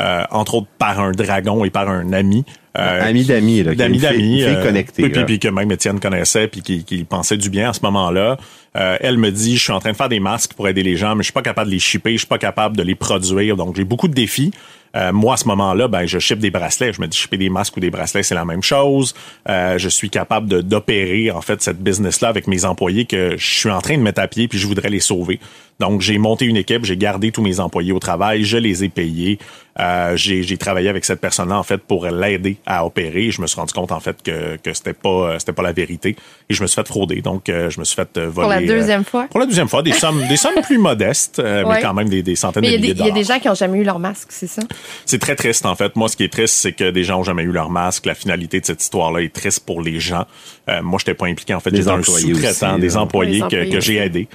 [0.00, 2.44] euh, entre autres par un dragon et par un ami.
[2.76, 3.74] Euh, ami d'amis, là.
[3.74, 4.44] D'amis d'amis.
[4.44, 5.08] Euh, connecté.
[5.08, 8.36] Puis, puis, que même Étienne connaissait, puis qui, qui pensait du bien à ce moment-là.
[8.76, 10.96] Euh, elle me dit, je suis en train de faire des masques pour aider les
[10.96, 12.94] gens, mais je suis pas capable de les shipper, je suis pas capable de les
[12.94, 13.56] produire.
[13.56, 14.52] Donc, j'ai beaucoup de défis.
[14.96, 16.92] Euh, moi, à ce moment-là, ben, je ship des bracelets.
[16.92, 19.14] Je me dis, shipper des masques ou des bracelets, c'est la même chose.
[19.48, 23.46] Euh, je suis capable de d'opérer, en fait, cette business-là avec mes employés que je
[23.46, 25.40] suis en train de mettre à pied puis je voudrais les sauver.
[25.80, 28.88] Donc, j'ai monté une équipe, j'ai gardé tous mes employés au travail, je les ai
[28.88, 29.38] payés.
[29.78, 33.30] Euh, j'ai travaillé avec cette personne-là, en fait, pour l'aider à opérer.
[33.30, 36.16] Je me suis rendu compte, en fait, que, que c'était pas, c'était pas la vérité.
[36.50, 37.22] Et je me suis fait frauder.
[37.22, 38.32] Donc, je me suis fait voler.
[38.32, 39.28] Pour la deuxième fois?
[39.30, 39.82] Pour la deuxième fois.
[39.84, 42.94] Des sommes, des sommes plus modestes, mais quand même des, des centaines de milliers de
[42.94, 43.06] dollars.
[43.06, 44.62] Il y a des gens qui ont jamais eu leur masque, c'est ça?
[45.06, 45.94] C'est très triste, en fait.
[45.94, 48.06] Moi, ce qui est triste, c'est que des gens ont jamais eu leur masque.
[48.06, 50.26] La finalité de cette histoire-là est triste pour les gens.
[50.68, 51.54] Euh, moi, j'étais pas impliqué.
[51.54, 54.26] En fait, j'étais un sous-traitant, des employés que, que j'ai aidés.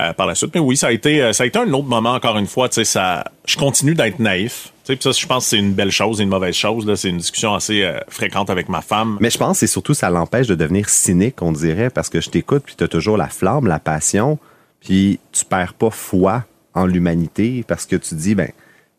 [0.00, 0.52] Euh, par la suite.
[0.54, 2.70] Mais oui, ça a été, ça a été un autre moment encore une fois.
[2.70, 4.72] Tu ça, je continue d'être naïf.
[4.86, 6.86] Tu ça, je pense que c'est une belle chose et une mauvaise chose.
[6.86, 9.18] Là, c'est une discussion assez euh, fréquente avec ma femme.
[9.20, 12.22] Mais je pense que c'est surtout ça l'empêche de devenir cynique, on dirait, parce que
[12.22, 14.38] je t'écoute puis t'as toujours la flamme, la passion,
[14.80, 18.50] puis tu perds pas foi en l'humanité parce que tu dis ben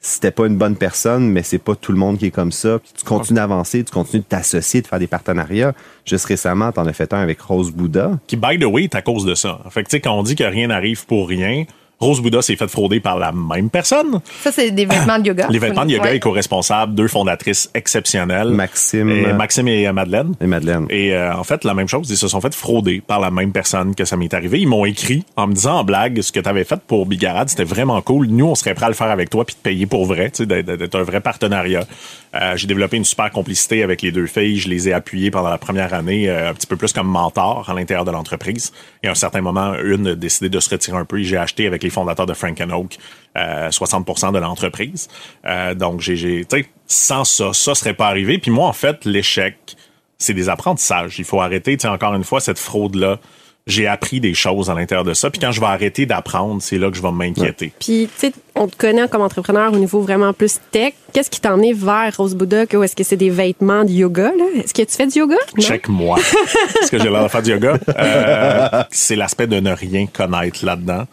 [0.06, 2.52] si t'es pas une bonne personne, mais c'est pas tout le monde qui est comme
[2.52, 2.78] ça.
[2.78, 5.74] Puis tu continues d'avancer, tu continues de t'associer, de faire des partenariats.
[6.06, 8.20] Juste récemment, t'en as fait un avec Rose Bouddha.
[8.28, 9.62] Qui, by the way, est à cause de ça.
[9.70, 11.64] Fait que, tu sais, quand on dit que rien n'arrive pour rien,
[12.00, 14.20] Rose Bouddha s'est fait frauder par la même personne.
[14.42, 15.48] Ça, c'est des vêtements de yoga.
[15.50, 16.18] Les vêtements de yoga ouais.
[16.18, 18.50] éco-responsables, deux fondatrices exceptionnelles.
[18.50, 19.10] Maxime.
[19.10, 20.34] Et Maxime et Madeleine.
[20.42, 20.86] Et Madeleine.
[20.90, 23.52] Et euh, en fait, la même chose, ils se sont fait frauder par la même
[23.52, 24.60] personne que ça m'est arrivé.
[24.60, 27.50] Ils m'ont écrit en me disant en blague, ce que tu avais fait pour Bigarade,
[27.50, 28.28] c'était vraiment cool.
[28.28, 30.44] Nous, on serait prêt à le faire avec toi puis te payer pour vrai, tu
[30.44, 31.86] sais, d'être un vrai partenariat.
[32.36, 34.58] Euh, j'ai développé une super complicité avec les deux filles.
[34.58, 37.70] Je les ai appuyées pendant la première année, euh, un petit peu plus comme mentor
[37.70, 38.72] à l'intérieur de l'entreprise.
[39.04, 41.38] Et à un certain moment, une a décidé de se retirer un peu et j'ai
[41.38, 42.98] acheté avec les fondateurs de Frank Oak
[43.38, 45.08] euh, 60% de l'entreprise.
[45.46, 48.38] Euh, donc, j'ai, tu sais, sans ça, ça serait pas arrivé.
[48.38, 49.58] Puis moi, en fait, l'échec,
[50.18, 51.20] c'est des apprentissages.
[51.20, 53.20] Il faut arrêter, tu sais, encore une fois, cette fraude-là
[53.66, 55.30] j'ai appris des choses à l'intérieur de ça.
[55.30, 57.72] Puis quand je vais arrêter d'apprendre, c'est là que je vais m'inquiéter.
[57.80, 60.94] Puis, tu sais, on te connaît comme entrepreneur au niveau vraiment plus tech.
[61.14, 62.66] Qu'est-ce qui t'a emmené vers Rose Buddha?
[62.74, 64.32] Ou est-ce que c'est des vêtements de yoga?
[64.56, 65.38] Est-ce que tu fais du yoga?
[65.60, 66.18] Check-moi.
[66.82, 67.78] est-ce que j'ai l'air de faire du yoga?
[67.98, 71.06] Euh, c'est l'aspect de ne rien connaître là-dedans.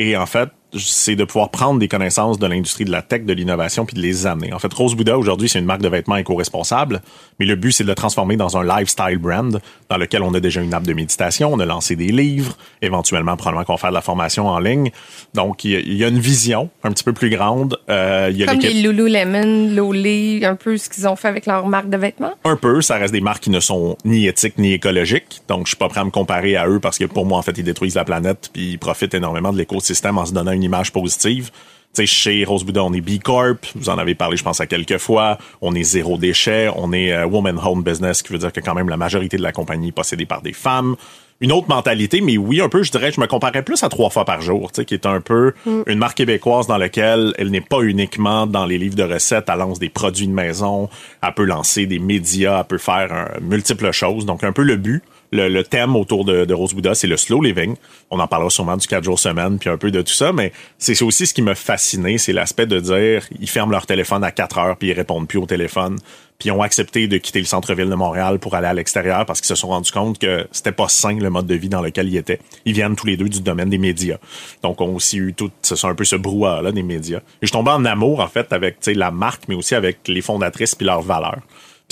[0.00, 3.32] Et en fait, c'est de pouvoir prendre des connaissances de l'industrie de la tech, de
[3.32, 4.52] l'innovation, puis de les amener.
[4.52, 7.02] En fait, Rose Buddha, aujourd'hui, c'est une marque de vêtements éco-responsable,
[7.38, 10.40] mais le but, c'est de le transformer dans un lifestyle brand dans lequel on a
[10.40, 13.90] déjà une app de méditation, on a lancé des livres, éventuellement, probablement qu'on va faire
[13.90, 14.90] de la formation en ligne.
[15.34, 17.78] Donc, il y, a une vision un petit peu plus grande.
[17.88, 21.46] Euh, il y a Comme les Lululemon, Lolé, un peu ce qu'ils ont fait avec
[21.46, 22.32] leur marque de vêtements?
[22.44, 22.80] Un peu.
[22.80, 25.42] Ça reste des marques qui ne sont ni éthiques ni écologiques.
[25.48, 27.42] Donc, je suis pas prêt à me comparer à eux parce que pour moi, en
[27.42, 30.59] fait, ils détruisent la planète puis ils profitent énormément de l'écosystème en se donnant une
[30.62, 31.50] image positive.
[31.92, 33.66] sais, chez Rose Buddha, on est B Corp.
[33.74, 35.38] Vous en avez parlé, je pense, à quelques fois.
[35.60, 36.68] On est zéro déchet.
[36.76, 39.42] On est uh, Woman Home Business, qui veut dire que quand même la majorité de
[39.42, 40.96] la compagnie est possédée par des femmes.
[41.42, 44.10] Une autre mentalité, mais oui, un peu, je dirais, je me comparais plus à trois
[44.10, 45.82] fois par jour, tu sais, qui est un peu mm.
[45.86, 49.58] une marque québécoise dans laquelle elle n'est pas uniquement dans les livres de recettes, elle
[49.58, 50.90] lance des produits de maison,
[51.22, 54.26] elle peut lancer des médias, elle peut faire un, multiples choses.
[54.26, 57.40] Donc, un peu le but le, thème autour de, de Rose Bouddha, c'est le slow
[57.40, 57.76] living.
[58.10, 60.52] On en parlera sûrement du 4 jours semaine, puis un peu de tout ça, mais
[60.78, 64.30] c'est aussi ce qui m'a fasciné, c'est l'aspect de dire, ils ferment leur téléphone à
[64.30, 65.98] 4 heures, puis ils répondent plus au téléphone,
[66.40, 69.40] puis ils ont accepté de quitter le centre-ville de Montréal pour aller à l'extérieur parce
[69.40, 72.08] qu'ils se sont rendus compte que c'était pas sain le mode de vie dans lequel
[72.08, 72.40] ils étaient.
[72.64, 74.16] Ils viennent tous les deux du domaine des médias.
[74.62, 77.20] Donc, on a aussi eu tout, ce sont un peu ce brouhaha-là des médias.
[77.42, 80.74] Et je tombais en amour, en fait, avec la marque, mais aussi avec les fondatrices
[80.74, 81.40] puis leurs valeurs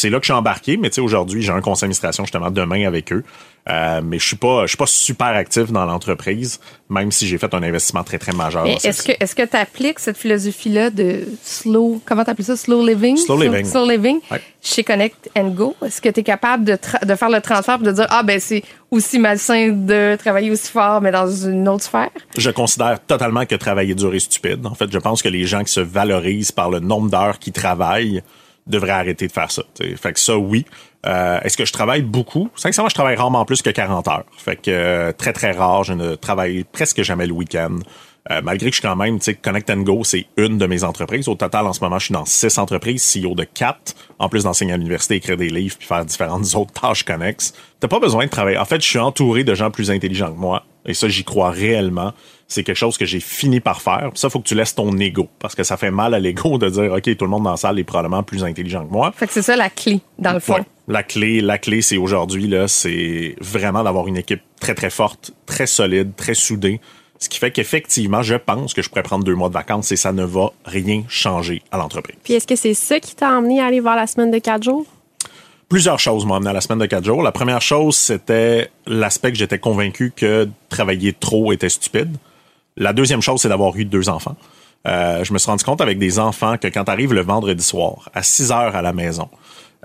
[0.01, 2.51] c'est là que je suis embarqué, mais tu sais, aujourd'hui, j'ai un conseil d'administration justement
[2.51, 3.25] demain avec eux.
[3.69, 6.59] Euh, mais je suis pas, je suis pas super actif dans l'entreprise,
[6.89, 8.67] même si j'ai fait un investissement très très majeur.
[8.67, 13.19] Est-ce que, est-ce que tu appliques cette philosophie-là de slow, comment t'appelles ça, slow living?
[13.19, 13.67] Slow living.
[13.67, 14.41] Slow, living ouais.
[14.63, 15.77] chez Connect and Go.
[15.85, 18.41] Est-ce que tu es capable de, de faire le transfert et de dire, ah ben
[18.41, 22.09] c'est aussi malsain de travailler aussi fort, mais dans une autre sphère?
[22.39, 24.65] Je considère totalement que travailler dur est stupide.
[24.65, 27.53] En fait, je pense que les gens qui se valorisent par le nombre d'heures qu'ils
[27.53, 28.23] travaillent,
[28.69, 29.63] devrait arrêter de faire ça.
[29.97, 30.65] Fait que ça, oui.
[31.07, 32.51] Euh, Est-ce que je travaille beaucoup?
[32.55, 34.25] Sincèrement, je travaille rarement plus que 40 heures.
[34.37, 35.85] Fait que euh, très, très rare.
[35.85, 37.79] Je ne travaille presque jamais le week-end.
[38.31, 40.67] Euh, malgré que je suis quand même, tu sais, Connect and Go, c'est une de
[40.67, 41.29] mes entreprises.
[41.29, 44.45] Au total, en ce moment, je suis dans six entreprises, CEO de quatre, en plus
[44.45, 47.55] d'enseigner à l'université, écrire des livres, puis faire différentes autres tâches connexes.
[47.81, 48.59] T'as pas besoin de travailler.
[48.59, 51.51] En fait, je suis entouré de gens plus intelligents que moi, et ça, j'y crois
[51.51, 52.13] réellement.
[52.49, 54.09] C'est quelque chose que j'ai fini par faire.
[54.11, 56.59] Puis ça, faut que tu laisses ton ego, parce que ça fait mal à l'ego
[56.59, 59.13] de dire, ok, tout le monde dans la salle est probablement plus intelligent que moi.
[59.17, 60.55] Fait que c'est ça la clé, dans le fond.
[60.55, 60.65] Ouais.
[60.87, 65.33] La clé, la clé, c'est aujourd'hui là, c'est vraiment d'avoir une équipe très très forte,
[65.45, 66.81] très solide, très soudée
[67.19, 69.97] Ce qui fait qu'effectivement, je pense que je pourrais prendre deux mois de vacances et
[69.97, 72.17] ça ne va rien changer à l'entreprise.
[72.23, 74.63] Puis est-ce que c'est ça qui t'a emmené à aller voir la semaine de quatre
[74.63, 74.87] jours?
[75.69, 77.23] Plusieurs choses m'ont amené à la semaine de quatre jours.
[77.23, 82.17] La première chose, c'était l'aspect que j'étais convaincu que travailler trop était stupide.
[82.77, 84.37] La deuxième chose, c'est d'avoir eu deux enfants.
[84.87, 87.63] Euh, je me suis rendu compte avec des enfants que quand tu arrives le vendredi
[87.63, 89.29] soir, à 6 heures à la maison,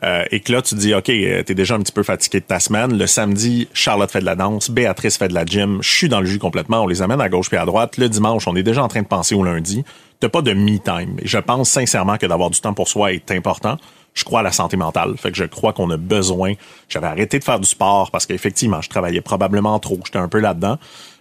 [0.04, 2.40] euh, et que là, tu te dis, OK, euh, t'es déjà un petit peu fatigué
[2.40, 2.98] de ta semaine.
[2.98, 6.20] Le samedi, Charlotte fait de la danse, Béatrice fait de la gym, je suis dans
[6.20, 7.98] le jus complètement, on les amène à gauche puis à droite.
[7.98, 9.84] Le dimanche, on est déjà en train de penser au lundi.
[10.20, 11.18] T'as pas de me-time.
[11.22, 13.78] Et je pense sincèrement que d'avoir du temps pour soi est important.
[14.14, 15.16] Je crois à la santé mentale.
[15.18, 16.54] Fait que je crois qu'on a besoin.
[16.88, 20.00] J'avais arrêté de faire du sport parce qu'effectivement, je travaillais probablement trop.
[20.06, 20.78] J'étais un peu là-dedans.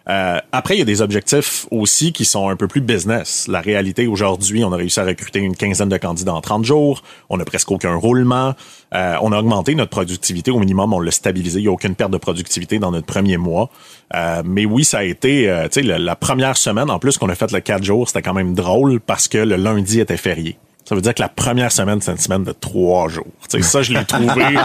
[0.09, 3.47] Euh, après, il y a des objectifs aussi qui sont un peu plus business.
[3.49, 7.03] La réalité, aujourd'hui, on a réussi à recruter une quinzaine de candidats en 30 jours.
[7.31, 8.55] On a presque aucun roulement.
[8.95, 10.51] Euh, on a augmenté notre productivité.
[10.51, 11.61] Au minimum, on l'a stabilisé.
[11.61, 13.71] Il n'y a aucune perte de productivité dans notre premier mois.
[14.15, 17.29] Euh, mais oui, ça a été, tu sais, la, la, première semaine, en plus qu'on
[17.29, 20.59] a fait le 4 jours, c'était quand même drôle parce que le lundi était férié.
[20.85, 23.27] Ça veut dire que la première semaine, c'est une semaine de trois jours.
[23.49, 24.57] sais, ça, je l'ai trouvé.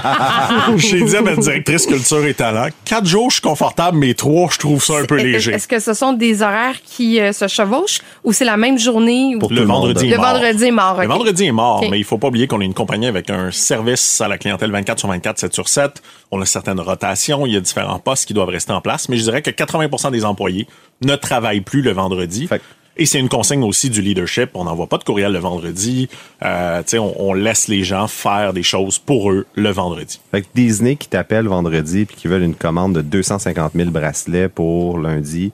[0.78, 4.50] J'ai dit à ma directrice culture et talent, quatre jours, je suis confortable, mais trois,
[4.52, 5.54] je trouve ça un peu léger.
[5.54, 9.36] Est-ce que ce sont des horaires qui euh, se chevauchent ou c'est la même journée?
[9.40, 11.00] Pour le, vendredi le vendredi est mort.
[11.00, 13.52] Le vendredi est mort, mais il faut pas oublier qu'on est une compagnie avec un
[13.52, 16.02] service à la clientèle 24 sur 24, 7 sur 7.
[16.32, 19.18] On a certaines rotations, il y a différents postes qui doivent rester en place, mais
[19.18, 20.68] je dirais que 80% des employés
[21.04, 22.50] ne travaillent plus le vendredi.
[22.98, 24.50] Et c'est une consigne aussi du leadership.
[24.56, 26.10] On n'envoie pas de courriel le vendredi.
[26.44, 30.20] Euh, on, on laisse les gens faire des choses pour eux le vendredi.
[30.32, 34.50] Fait que Disney qui t'appelle vendredi puis qui veulent une commande de 250 000 bracelets
[34.50, 35.52] pour lundi,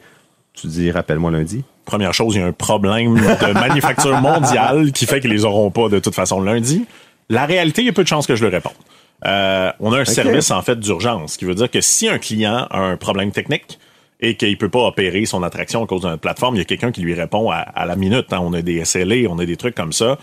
[0.54, 1.64] tu dis rappelle-moi lundi.
[1.86, 5.70] Première chose, il y a un problème de manufacture mondiale qui fait qu'ils les auront
[5.70, 6.86] pas de toute façon lundi.
[7.30, 8.74] La réalité, il y a peu de chances que je le réponde.
[9.26, 12.68] Euh, on a un service en fait d'urgence, qui veut dire que si un client
[12.70, 13.80] a un problème technique,
[14.20, 16.92] et qu'il peut pas opérer son attraction à cause d'une plateforme, il y a quelqu'un
[16.92, 18.32] qui lui répond à, la minute.
[18.32, 18.40] Hein.
[18.42, 20.18] On a des SLA, on a des trucs comme ça.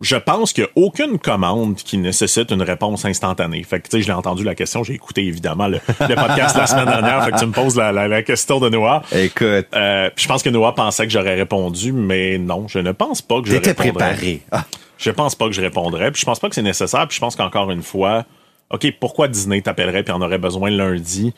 [0.00, 3.62] Je pense qu'il n'y a aucune commande qui nécessite une réponse instantanée.
[3.64, 6.66] Fait que, tu sais, je l'ai entendu la question, j'ai écouté évidemment le, podcast la
[6.66, 9.02] semaine dernière, fait que tu me poses la, question de Noah.
[9.12, 9.66] Écoute.
[9.74, 13.42] Euh, je pense que Noah pensait que j'aurais répondu, mais non, je ne pense pas
[13.42, 13.74] que je répondrais.
[13.74, 14.40] préparé.
[14.50, 14.64] Ah.
[14.96, 17.20] Je pense pas que je répondrais, puis je pense pas que c'est nécessaire, puis je
[17.20, 18.24] pense qu'encore une fois,
[18.70, 21.34] OK, pourquoi Disney t'appellerait puis en aurait besoin lundi?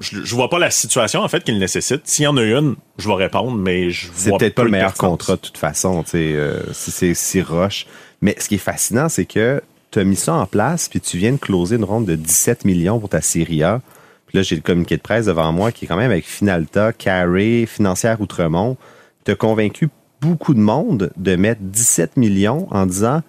[0.00, 2.02] Je, je vois pas la situation en fait qu'il nécessite.
[2.04, 4.94] S'il y en a une, je vais répondre, mais je C'est peut-être pas le meilleur
[4.94, 7.86] contrat de toute façon, tu sais, euh, si c'est si roche.
[8.20, 11.18] Mais ce qui est fascinant, c'est que tu as mis ça en place, puis tu
[11.18, 13.80] viens de closer une ronde de 17 millions pour ta Série A.
[14.26, 16.92] Puis là, j'ai le communiqué de presse devant moi qui est quand même avec Finalta,
[16.92, 18.76] Carré, Financière Outremont.
[19.24, 19.88] Tu as convaincu
[20.20, 23.22] beaucoup de monde de mettre 17 millions en disant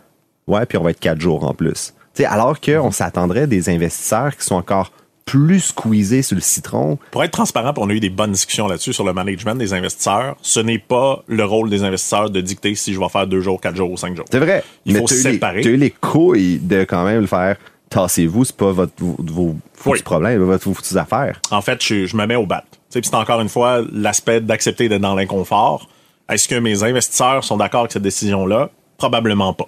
[0.48, 1.94] Ouais, puis on va être quatre jours en plus.
[2.14, 4.92] sais, alors qu'on s'attendrait des investisseurs qui sont encore
[5.26, 7.00] plus squeezé sur le citron.
[7.12, 10.38] Pour être transparent, on a eu des bonnes discussions là-dessus sur le management des investisseurs.
[10.42, 13.60] Ce n'est pas le rôle des investisseurs de dicter si je vais faire deux jours,
[13.60, 14.26] quatre jours ou cinq jours.
[14.32, 14.64] C'est vrai.
[14.86, 15.62] Il mais faut séparer.
[15.62, 17.58] Tu as eu les couilles de quand même le faire.
[17.90, 21.40] Tassez-vous, c'est pas votre, vos, vos problèmes, votre vos affaires.
[21.52, 22.64] En fait, je, je me mets au bat.
[22.90, 25.90] C'est encore une fois l'aspect d'accepter d'être dans l'inconfort.
[26.30, 28.70] Est-ce que mes investisseurs sont d'accord avec cette décision-là?
[28.98, 29.68] Probablement pas.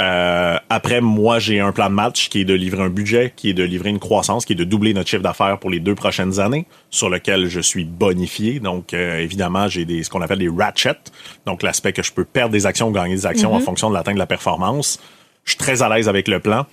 [0.00, 3.50] Euh, après, moi, j'ai un plan de match qui est de livrer un budget, qui
[3.50, 5.94] est de livrer une croissance, qui est de doubler notre chiffre d'affaires pour les deux
[5.94, 8.58] prochaines années, sur lequel je suis bonifié.
[8.58, 10.98] Donc, euh, évidemment, j'ai des ce qu'on appelle des ratchets,
[11.46, 13.64] donc l'aspect que je peux perdre des actions ou gagner des actions en mhm.
[13.64, 14.98] fonction de l'atteinte de la performance.
[15.44, 16.66] Je suis très à l'aise avec le plan.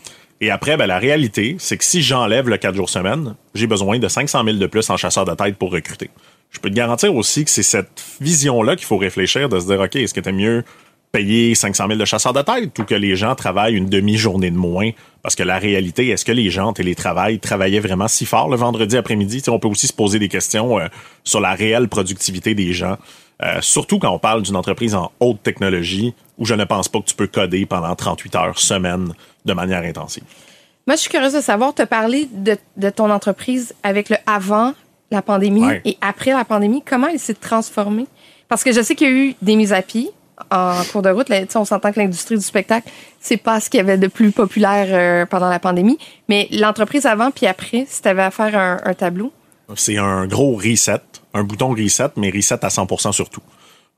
[0.44, 4.00] Et après, ben, la réalité, c'est que si j'enlève le 4 jours semaine, j'ai besoin
[4.00, 6.10] de 500 000 de plus en chasseur de tête pour recruter.
[6.50, 9.80] Je peux te garantir aussi que c'est cette vision-là qu'il faut réfléchir, de se dire,
[9.80, 10.64] OK, est-ce que t'es mieux
[11.12, 14.58] payer 500 000 de chasseurs de tête ou que les gens travaillent une demi-journée de
[14.58, 14.92] moins?
[15.24, 18.98] Parce que la réalité, est-ce que les gens télétravaillent, travaillaient vraiment si fort le vendredi
[18.98, 19.44] après-midi?
[19.48, 20.88] On peut aussi se poser des questions euh,
[21.24, 22.98] sur la réelle productivité des gens.
[23.44, 27.00] Euh, surtout quand on parle d'une entreprise en haute technologie où je ne pense pas
[27.00, 29.14] que tu peux coder pendant 38 heures semaine
[29.46, 30.24] de manière intensive.
[30.88, 34.74] Moi, je suis curieuse de savoir, te parler de, de ton entreprise avec le avant
[35.12, 36.82] la pandémie et après la pandémie.
[36.84, 38.08] Comment elle s'est transformée?
[38.48, 40.12] Parce que je sais qu'il y a eu des mises à pied,
[40.52, 41.28] en cours de route.
[41.56, 44.88] On s'entend que l'industrie du spectacle, c'est pas ce qu'il y avait de plus populaire
[44.90, 45.98] euh, pendant la pandémie.
[46.30, 49.32] Mais l'entreprise avant puis après, si tu avais à faire un, tableau?
[49.76, 51.02] C'est un gros reset,
[51.34, 53.42] un bouton reset, mais reset à 100 sur tout.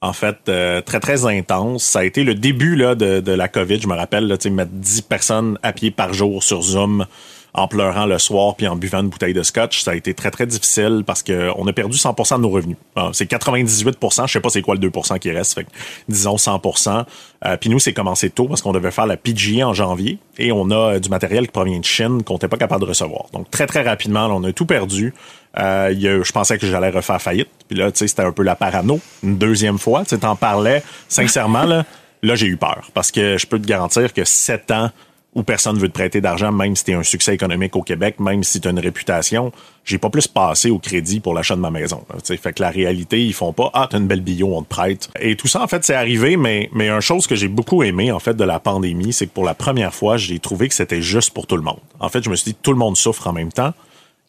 [0.02, 1.84] En fait, euh, très, très intense.
[1.84, 3.80] Ça a été le début de la COVID.
[3.80, 7.06] Je me rappelle, là, mettre 10 personnes à pied par jour sur Zoom
[7.54, 9.84] en pleurant le soir puis en buvant une bouteille de scotch.
[9.84, 12.78] Ça a été très, très difficile parce qu'on a perdu 100% de nos revenus.
[12.96, 15.68] Ah, c'est 98% je sais pas c'est quoi le 2% qui reste, fait
[16.10, 17.06] disons 100%
[17.46, 20.52] euh, Puis nous, c'est commencé tôt parce qu'on devait faire la PGA en janvier et
[20.52, 23.26] on a euh, du matériel qui provient de Chine qu'on n'était pas capable de recevoir.
[23.34, 25.14] Donc très, très rapidement, on a tout perdu.
[25.60, 27.50] Euh, je pensais que j'allais refaire faillite.
[27.68, 29.00] Puis là, tu sais, c'était un peu la parano.
[29.22, 30.84] Une deuxième fois, tu t'en parlais.
[31.08, 31.86] Sincèrement, là,
[32.24, 32.90] là j'ai eu peur.
[32.94, 34.90] Parce que je peux te garantir que sept ans
[35.36, 38.44] où personne veut te prêter d'argent, même si tu un succès économique au Québec, même
[38.44, 39.52] si tu as une réputation,
[39.84, 42.04] j'ai pas plus passé au crédit pour l'achat de ma maison.
[42.24, 44.70] sais fait que la réalité, ils font pas Ah, t'as une belle bio, on te
[44.70, 45.10] prête.
[45.20, 48.12] Et tout ça, en fait, c'est arrivé, mais, mais une chose que j'ai beaucoup aimé,
[48.12, 51.02] en fait, de la pandémie, c'est que pour la première fois, j'ai trouvé que c'était
[51.02, 51.80] juste pour tout le monde.
[52.00, 53.74] En fait, je me suis dit tout le monde souffre en même temps.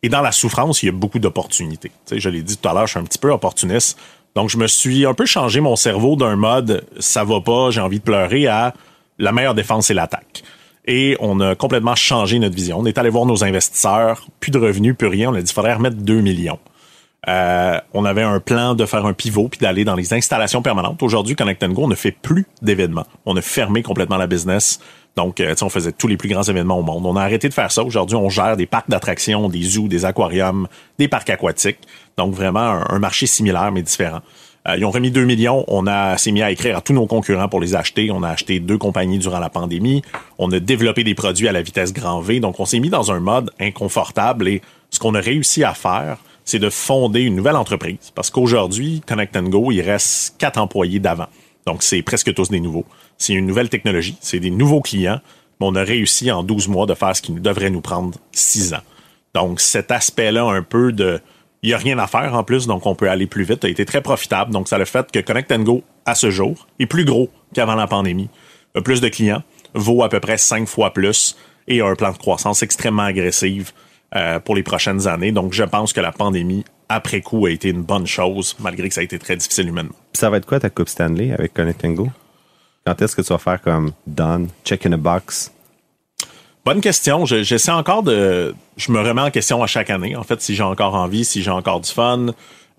[0.03, 1.91] Et dans la souffrance, il y a beaucoup d'opportunités.
[2.13, 3.99] Je l'ai dit tout à l'heure, je suis un petit peu opportuniste.
[4.35, 7.81] Donc, je me suis un peu changé mon cerveau d'un mode ça va pas, j'ai
[7.81, 8.75] envie de pleurer à
[9.19, 10.43] la meilleure défense, c'est l'attaque.
[10.87, 12.79] Et on a complètement changé notre vision.
[12.79, 15.31] On est allé voir nos investisseurs, plus de revenus, plus rien.
[15.31, 16.59] On a dit, il faudrait remettre 2 millions.
[17.27, 21.03] Euh, on avait un plan de faire un pivot puis d'aller dans les installations permanentes.
[21.03, 23.07] Aujourd'hui, Connect Go, on ne fait plus d'événements.
[23.25, 24.79] On a fermé complètement la business.
[25.17, 27.07] Donc, euh, on faisait tous les plus grands événements au monde.
[27.07, 27.83] On a arrêté de faire ça.
[27.83, 30.67] Aujourd'hui, on gère des parcs d'attractions, des zoos, des aquariums,
[30.99, 31.79] des parcs aquatiques.
[32.19, 34.21] Donc, vraiment un, marché similaire, mais différent.
[34.67, 35.65] Euh, ils ont remis 2 millions.
[35.69, 38.11] On a s'est mis à écrire à tous nos concurrents pour les acheter.
[38.11, 40.03] On a acheté deux compagnies durant la pandémie.
[40.39, 42.41] On a développé des produits à la vitesse grand V.
[42.41, 44.49] Donc, on s'est mis dans un mode inconfortable.
[44.49, 48.13] Et ce qu'on a réussi à faire, c'est de fonder une nouvelle entreprise.
[48.15, 51.29] Parce qu'aujourd'hui, Connect Go, il reste quatre employés d'avant.
[51.67, 52.85] Donc, c'est presque tous des nouveaux.
[53.17, 55.21] C'est une nouvelle technologie, c'est des nouveaux clients,
[55.61, 58.75] mais on a réussi en 12 mois de faire ce qui devrait nous prendre 6
[58.75, 58.83] ans.
[59.35, 61.21] Donc, cet aspect-là, un peu de...
[61.65, 63.71] Il n'y a rien à faire en plus, donc on peut aller plus vite, a
[63.71, 64.53] été très profitable.
[64.53, 67.87] Donc, ça le fait que Connect Go, à ce jour, est plus gros qu'avant la
[67.87, 68.29] pandémie.
[68.75, 72.13] A plus de clients, vaut à peu près 5 fois plus et a un plan
[72.13, 73.73] de croissance extrêmement agressif
[74.15, 75.33] euh, pour les prochaines années.
[75.33, 78.95] Donc, je pense que la pandémie, après coup, a été une bonne chose, malgré que
[78.95, 79.95] ça a été très difficile humainement.
[80.13, 82.11] ça va être quoi ta Coupe Stanley avec Connect Go?
[82.87, 85.54] Quand est-ce que tu vas faire comme done, check in a box?
[86.65, 87.27] Bonne question.
[87.27, 88.55] J'essaie encore de.
[88.77, 90.17] Je me remets en question à chaque année.
[90.17, 92.27] En fait, si j'ai encore envie, si j'ai encore du fun.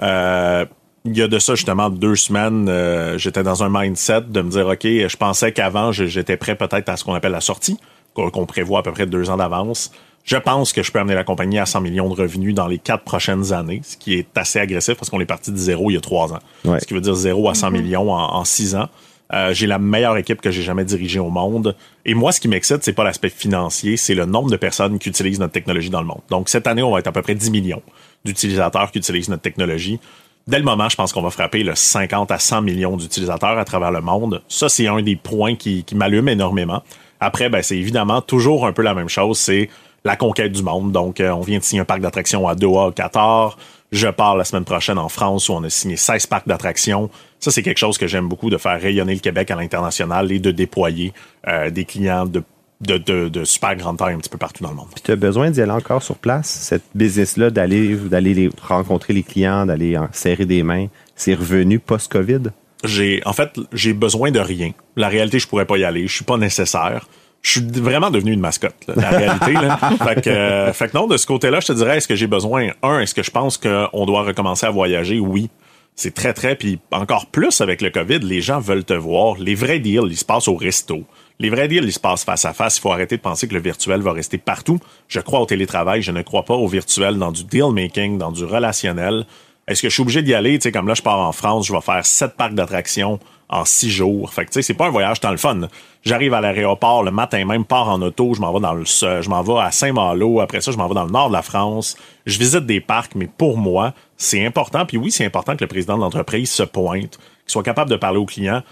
[0.01, 0.65] Euh,
[1.05, 4.49] il y a de ça justement deux semaines, euh, j'étais dans un mindset de me
[4.49, 7.77] dire ok, je pensais qu'avant j'étais prêt peut-être à ce qu'on appelle la sortie,
[8.15, 9.91] qu'on prévoit à peu près deux ans d'avance.
[10.23, 12.79] Je pense que je peux amener la compagnie à 100 millions de revenus dans les
[12.79, 15.93] quatre prochaines années, ce qui est assez agressif parce qu'on est parti de zéro il
[15.93, 16.39] y a trois ans.
[16.63, 17.71] Ce qui veut dire zéro à 100 mm-hmm.
[17.71, 18.89] millions en, en six ans.
[19.33, 21.75] Euh, j'ai la meilleure équipe que j'ai jamais dirigée au monde.
[22.05, 25.09] Et moi, ce qui m'excite, c'est pas l'aspect financier, c'est le nombre de personnes qui
[25.09, 26.21] utilisent notre technologie dans le monde.
[26.29, 27.81] Donc, cette année, on va être à peu près 10 millions
[28.23, 29.99] d'utilisateurs qui utilisent notre technologie.
[30.47, 33.65] Dès le moment, je pense qu'on va frapper le 50 à 100 millions d'utilisateurs à
[33.65, 34.43] travers le monde.
[34.47, 36.83] Ça, c'est un des points qui, qui m'allume énormément.
[37.19, 39.39] Après, ben, c'est évidemment toujours un peu la même chose.
[39.39, 39.69] C'est
[40.03, 40.91] la conquête du monde.
[40.91, 43.57] Donc, euh, on vient de signer un parc d'attractions à Doha, au Qatar.
[43.95, 47.09] Je pars la semaine prochaine en France où on a signé 16 parcs d'attractions.
[47.39, 50.39] Ça, c'est quelque chose que j'aime beaucoup, de faire rayonner le Québec à l'international et
[50.39, 51.13] de déployer
[51.47, 52.43] euh, des clients de,
[52.81, 54.89] de, de, super grande taille un petit peu partout dans le monde.
[54.93, 59.23] Puis tu as besoin d'y aller encore sur place, cette business-là, d'aller d'aller rencontrer les
[59.23, 60.87] clients, d'aller serrer des mains.
[61.15, 62.51] C'est revenu post-COVID?
[62.83, 64.73] J'ai, en fait, j'ai besoin de rien.
[64.97, 66.05] La réalité, je pourrais pas y aller.
[66.05, 67.07] Je suis pas nécessaire
[67.45, 69.53] je suis vraiment devenu une mascotte, la réalité.
[69.53, 69.77] Là.
[70.03, 72.25] fait, que, euh, fait que non, de ce côté-là, je te dirais, est-ce que j'ai
[72.25, 75.19] besoin, un, est-ce que je pense qu'on doit recommencer à voyager?
[75.19, 75.51] Oui.
[75.95, 79.35] C'est très, très, puis encore plus avec le COVID, les gens veulent te voir.
[79.37, 81.03] Les vrais deals, ils se passent au resto.
[81.37, 82.77] Les vrais deals, ils se passent face à face.
[82.77, 84.79] Il faut arrêter de penser que le virtuel va rester partout.
[85.07, 88.31] Je crois au télétravail, je ne crois pas au virtuel dans du deal making, dans
[88.31, 89.23] du relationnel.
[89.67, 90.57] Est-ce que je suis obligé d'y aller?
[90.57, 93.65] Tu sais, comme là, je pars en France, je vais faire sept parcs d'attractions en
[93.65, 94.33] six jours.
[94.33, 95.61] Fait que, tu sais, c'est pas un voyage tant le fun.
[96.03, 99.29] J'arrive à l'aéroport le matin même, pars en auto, je m'en vais dans le, je
[99.29, 100.39] m'en vais à Saint-Malo.
[100.39, 101.95] Après ça, je m'en vais dans le nord de la France.
[102.25, 104.85] Je visite des parcs, mais pour moi, c'est important.
[104.85, 107.95] Puis oui, c'est important que le président de l'entreprise se pointe, qu'il soit capable de
[107.95, 108.63] parler aux clients.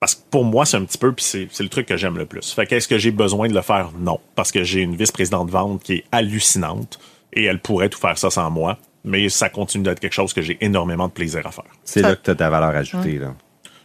[0.00, 2.18] Parce que pour moi, c'est un petit peu, puis c'est, c'est le truc que j'aime
[2.18, 2.52] le plus.
[2.52, 3.90] Fait qu'est-ce que j'ai besoin de le faire?
[3.98, 4.18] Non.
[4.34, 6.98] Parce que j'ai une vice-présidente de vente qui est hallucinante
[7.32, 8.78] et elle pourrait tout faire ça sans moi.
[9.04, 11.64] Mais ça continue d'être quelque chose que j'ai énormément de plaisir à faire.
[11.84, 13.34] C'est là que tu as ta valeur ajoutée, là.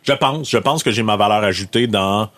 [0.07, 0.49] Je pense.
[0.49, 2.29] Je pense que j'ai ma valeur ajoutée dans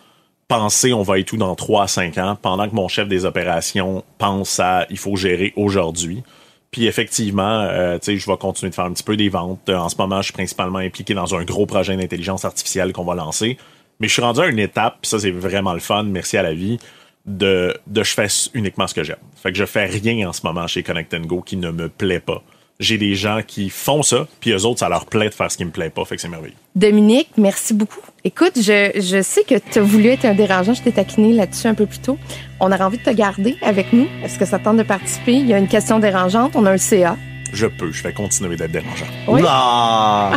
[0.48, 3.26] penser on va être tout dans 3 à 5 ans, pendant que mon chef des
[3.26, 6.24] opérations pense à il faut gérer aujourd'hui.
[6.72, 9.70] Puis effectivement, euh, je vais continuer de faire un petit peu des ventes.
[9.70, 13.14] En ce moment, je suis principalement impliqué dans un gros projet d'intelligence artificielle qu'on va
[13.14, 13.58] lancer.
[14.00, 16.42] Mais je suis rendu à une étape, puis ça c'est vraiment le fun, merci à
[16.42, 16.80] la vie,
[17.26, 19.18] de, de je fais uniquement ce que j'aime.
[19.36, 22.22] Fait que je fais rien en ce moment chez Connect Go qui ne me plaît
[22.22, 22.42] pas
[22.80, 25.58] j'ai des gens qui font ça, puis eux autres, ça leur plaît de faire ce
[25.58, 26.06] qui me plaît pas.
[26.06, 26.56] Fait que c'est merveilleux.
[26.76, 28.00] Dominique, merci beaucoup.
[28.24, 30.74] Écoute, je, je sais que tu as voulu être un dérangeant.
[30.74, 32.18] Je t'ai taquiné là-dessus un peu plus tôt.
[32.62, 34.08] On aurait envie de te garder avec nous.
[34.24, 35.34] Est-ce que ça tente de participer?
[35.34, 36.54] Il y a une question dérangeante.
[36.56, 37.18] On a un CA.
[37.52, 39.08] Je peux, je vais continuer d'être dérangeant.
[39.28, 39.42] Oui.
[39.46, 40.34] Ah!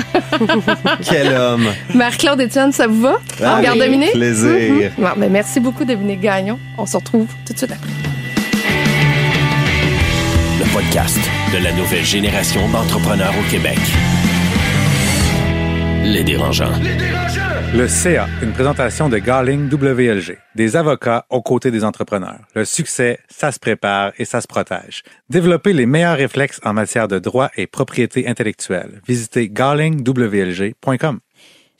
[1.08, 1.66] Quel homme!
[1.94, 3.18] Marc-Claude Etienne, ça vous va?
[3.40, 4.12] On regarde Avec Dominique?
[4.12, 4.90] plaisir.
[4.98, 6.58] Bon, ben, merci beaucoup, Dominique Gagnon.
[6.78, 7.90] On se retrouve tout de suite après.
[10.58, 11.18] Le podcast
[11.53, 13.78] de la nouvelle génération d'entrepreneurs au Québec.
[16.03, 16.72] Les dérangeants.
[17.74, 22.40] Le CA, une présentation de Garling WLG, des avocats aux côtés des entrepreneurs.
[22.55, 25.03] Le succès, ça se prépare et ça se protège.
[25.28, 29.03] Développez les meilleurs réflexes en matière de droit et propriété intellectuelle.
[29.07, 31.20] Visitez garlingwlg.com.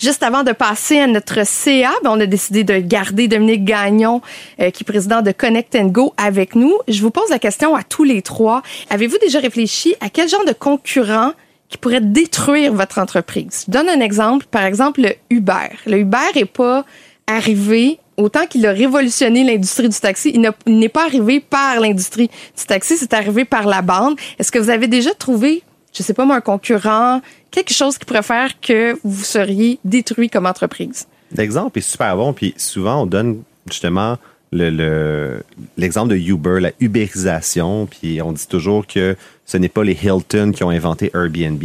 [0.03, 4.21] Juste avant de passer à notre CA, ben, on a décidé de garder Dominique Gagnon,
[4.61, 6.77] euh, qui est président de Connect and Go, avec nous.
[6.89, 8.63] Je vous pose la question à tous les trois.
[8.91, 11.35] Avez-vous déjà réfléchi à quel genre de concurrent
[11.69, 13.67] qui pourrait détruire votre entreprise?
[13.69, 14.47] Je donne un exemple.
[14.51, 15.69] Par exemple, le Uber.
[15.87, 16.85] Le Uber est pas
[17.29, 20.33] arrivé autant qu'il a révolutionné l'industrie du taxi.
[20.35, 24.17] Il n'est pas arrivé par l'industrie du taxi, c'est arrivé par la bande.
[24.41, 27.21] Est-ce que vous avez déjà trouvé, je sais pas moi, un concurrent,
[27.53, 31.07] quelque chose qui pourrait faire que vous seriez détruit comme entreprise?
[31.37, 34.19] L'exemple est super bon, puis souvent on donne justement
[34.51, 35.43] le- le-
[35.77, 40.53] l'exemple de Uber, la ubérisation, puis on dit toujours que ce n'est pas les Hilton
[40.55, 41.63] qui ont inventé Airbnb,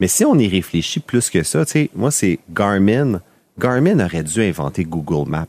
[0.00, 3.20] mais si on y réfléchit plus que ça, tu sais, moi c'est Garmin.
[3.58, 5.46] Garmin aurait dû inventer Google Maps.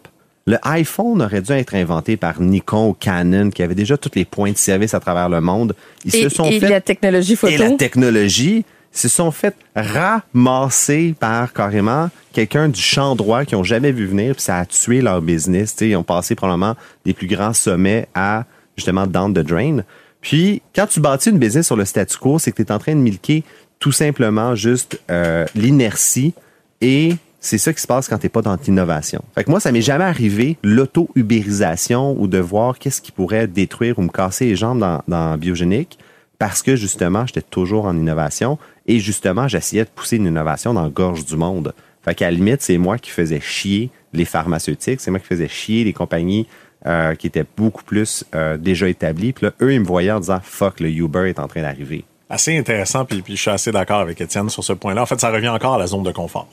[0.47, 4.25] Le iPhone aurait dû être inventé par Nikon ou Canon, qui avait déjà tous les
[4.25, 5.75] points de service à travers le monde.
[6.05, 7.53] Ils Et, se sont et fait la technologie photo.
[7.53, 13.63] et la technologie se sont fait ramasser par carrément quelqu'un du champ droit qui ont
[13.63, 15.73] jamais vu venir, puis ça a tué leur business.
[15.73, 16.75] Tu sais, ils ont passé probablement
[17.05, 19.79] des plus grands sommets à justement down the drain.
[20.21, 22.79] Puis quand tu bâtis une business sur le statu quo, c'est que tu es en
[22.79, 23.43] train de milquer
[23.79, 26.33] tout simplement juste euh, l'inertie
[26.81, 29.23] et c'est ça qui se passe quand tu n'es pas dans l'innovation.
[29.33, 33.97] Fait que moi, ça m'est jamais arrivé l'auto-ubérisation ou de voir qu'est-ce qui pourrait détruire
[33.97, 35.97] ou me casser les jambes dans, dans Biogénique
[36.39, 40.83] parce que justement, j'étais toujours en innovation et justement, j'essayais de pousser une innovation dans
[40.83, 41.73] la gorge du monde.
[42.01, 45.49] Fait qu'à la limite, c'est moi qui faisais chier les pharmaceutiques, c'est moi qui faisais
[45.49, 46.47] chier les compagnies
[46.87, 49.33] euh, qui étaient beaucoup plus euh, déjà établies.
[49.33, 52.05] Puis là, eux, ils me voyaient en disant «Fuck, le Uber est en train d'arriver».
[52.29, 55.01] Assez intéressant, puis, puis je suis assez d'accord avec Étienne sur ce point-là.
[55.01, 56.47] En fait, ça revient encore à la zone de confort.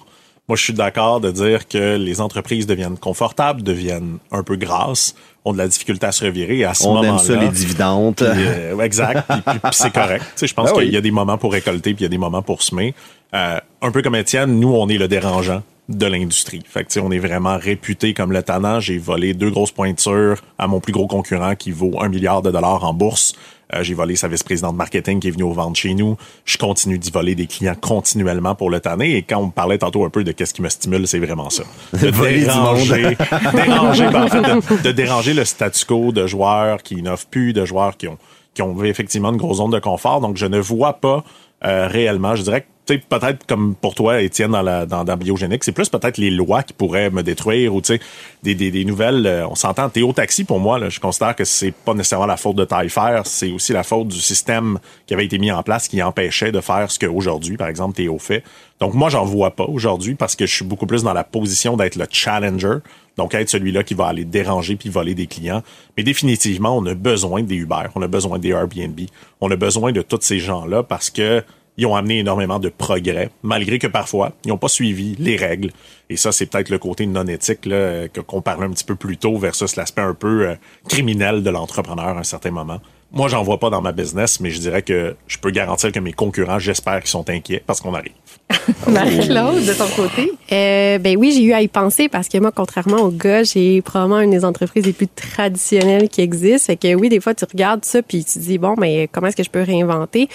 [0.49, 5.17] Moi, je suis d'accord de dire que les entreprises deviennent confortables, deviennent un peu grasses,
[5.45, 6.59] ont de la difficulté à se revirer.
[6.59, 8.15] Et à ce On moment-là, aime ça, les dividendes.
[8.15, 9.25] Puis, euh, exact.
[9.29, 10.23] Puis, puis- puis c'est correct.
[10.25, 10.95] Tu sais, je pense Ben qu'il oui.
[10.95, 12.95] y a des moments pour récolter, puis il y a des moments pour semer.
[13.35, 16.63] Euh, un peu comme Étienne, nous, on est le dérangeant de l'industrie.
[16.69, 18.79] Fait que, on est vraiment réputé comme le tannant.
[18.81, 22.51] J'ai volé deux grosses pointures à mon plus gros concurrent qui vaut un milliard de
[22.53, 23.35] dollars en bourse.
[23.75, 26.17] Euh, j'ai volé sa vice-présidente marketing qui est venue au vendre chez nous.
[26.45, 29.17] Je continue d'y voler des clients continuellement pour le tanner.
[29.17, 31.51] Et quand on me parlait tantôt un peu de qu'est-ce qui me stimule, c'est vraiment
[31.51, 31.65] ça.
[31.93, 33.17] De déranger,
[33.53, 37.53] déranger, ben, en fait, de, de déranger le statu quo de joueurs qui n'offrent plus,
[37.53, 38.19] de joueurs qui ont,
[38.55, 40.21] qui ont effectivement une grosse zone de confort.
[40.21, 41.25] Donc, je ne vois pas
[41.65, 45.73] euh, réellement, je dirais que peut-être comme pour toi, Étienne, dans la dans, Biogénique, c'est
[45.73, 48.01] plus peut-être les lois qui pourraient me détruire ou tu sais,
[48.43, 49.27] des, des, des nouvelles.
[49.27, 52.57] euh, on s'entend, Théo Taxi, pour moi, je considère que c'est pas nécessairement la faute
[52.57, 56.03] de Taillefer, c'est aussi la faute du système qui avait été mis en place qui
[56.03, 58.43] empêchait de faire ce qu'aujourd'hui, par exemple, Théo fait.
[58.81, 61.77] Donc moi, j'en vois pas aujourd'hui parce que je suis beaucoup plus dans la position
[61.77, 62.79] d'être le challenger,
[63.17, 65.63] donc être celui-là qui va aller déranger puis voler des clients.
[65.97, 69.01] Mais définitivement, on a besoin des Uber, on a besoin des Airbnb,
[69.41, 71.43] on a besoin de tous ces gens-là parce que
[71.77, 75.71] ils ont amené énormément de progrès, malgré que parfois, ils n'ont pas suivi les règles.
[76.09, 78.95] Et ça, c'est peut-être le côté non éthique là, que qu'on parlait un petit peu
[78.95, 80.55] plus tôt versus l'aspect un peu euh,
[80.89, 82.81] criminel de l'entrepreneur à un certain moment.
[83.13, 86.01] Moi, j'en vois pas dans ma business, mais je dirais que je peux garantir que
[86.01, 88.13] mes concurrents, j'espère qu'ils sont inquiets parce qu'on arrive.
[88.89, 90.33] Marie-Claude, de ton côté?
[90.53, 93.81] Euh, ben oui, j'ai eu à y penser parce que moi, contrairement aux gars, j'ai
[93.81, 96.67] probablement une des entreprises les plus traditionnelles qui existent.
[96.67, 99.29] Fait que oui, des fois, tu regardes ça puis tu te dis, bon, mais comment
[99.29, 100.29] est-ce que je peux réinventer?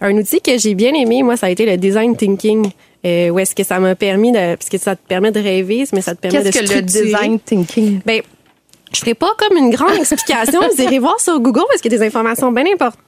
[0.00, 2.70] Un outil que j'ai bien aimé, moi, ça a été le design thinking.
[3.04, 5.84] Euh, où est-ce que ça m'a permis de, parce que ça te permet de rêver,
[5.94, 8.00] mais ça te permet de Qu'est-ce que le design thinking?
[8.04, 8.20] Ben,
[8.92, 10.60] je ferai pas comme une grande explication.
[10.74, 12.64] Vous irez voir sur Google parce qu'il y a des informations bien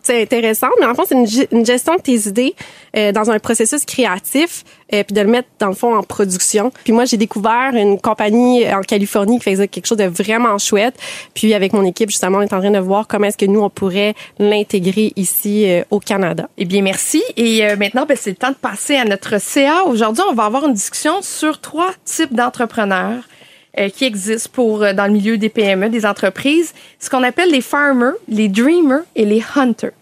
[0.08, 0.70] intéressantes.
[0.80, 2.54] Mais en fond, c'est une, ge- une gestion de tes idées
[2.96, 6.70] euh, dans un processus créatif, euh, puis de le mettre dans le fond en production.
[6.84, 10.94] Puis moi, j'ai découvert une compagnie en Californie qui faisait quelque chose de vraiment chouette.
[11.34, 13.60] Puis avec mon équipe, justement, on est en train de voir comment est-ce que nous
[13.60, 16.48] on pourrait l'intégrer ici euh, au Canada.
[16.58, 17.22] Eh bien, merci.
[17.36, 19.84] Et euh, maintenant, ben, c'est le temps de passer à notre CA.
[19.86, 23.41] Aujourd'hui, on va avoir une discussion sur trois types d'entrepreneurs euh,
[23.88, 26.72] qui existent pour euh, dans le milieu des PME, des entreprises.
[26.98, 29.92] Ce qu'on appelle les farmers, les dreamers et les hunters.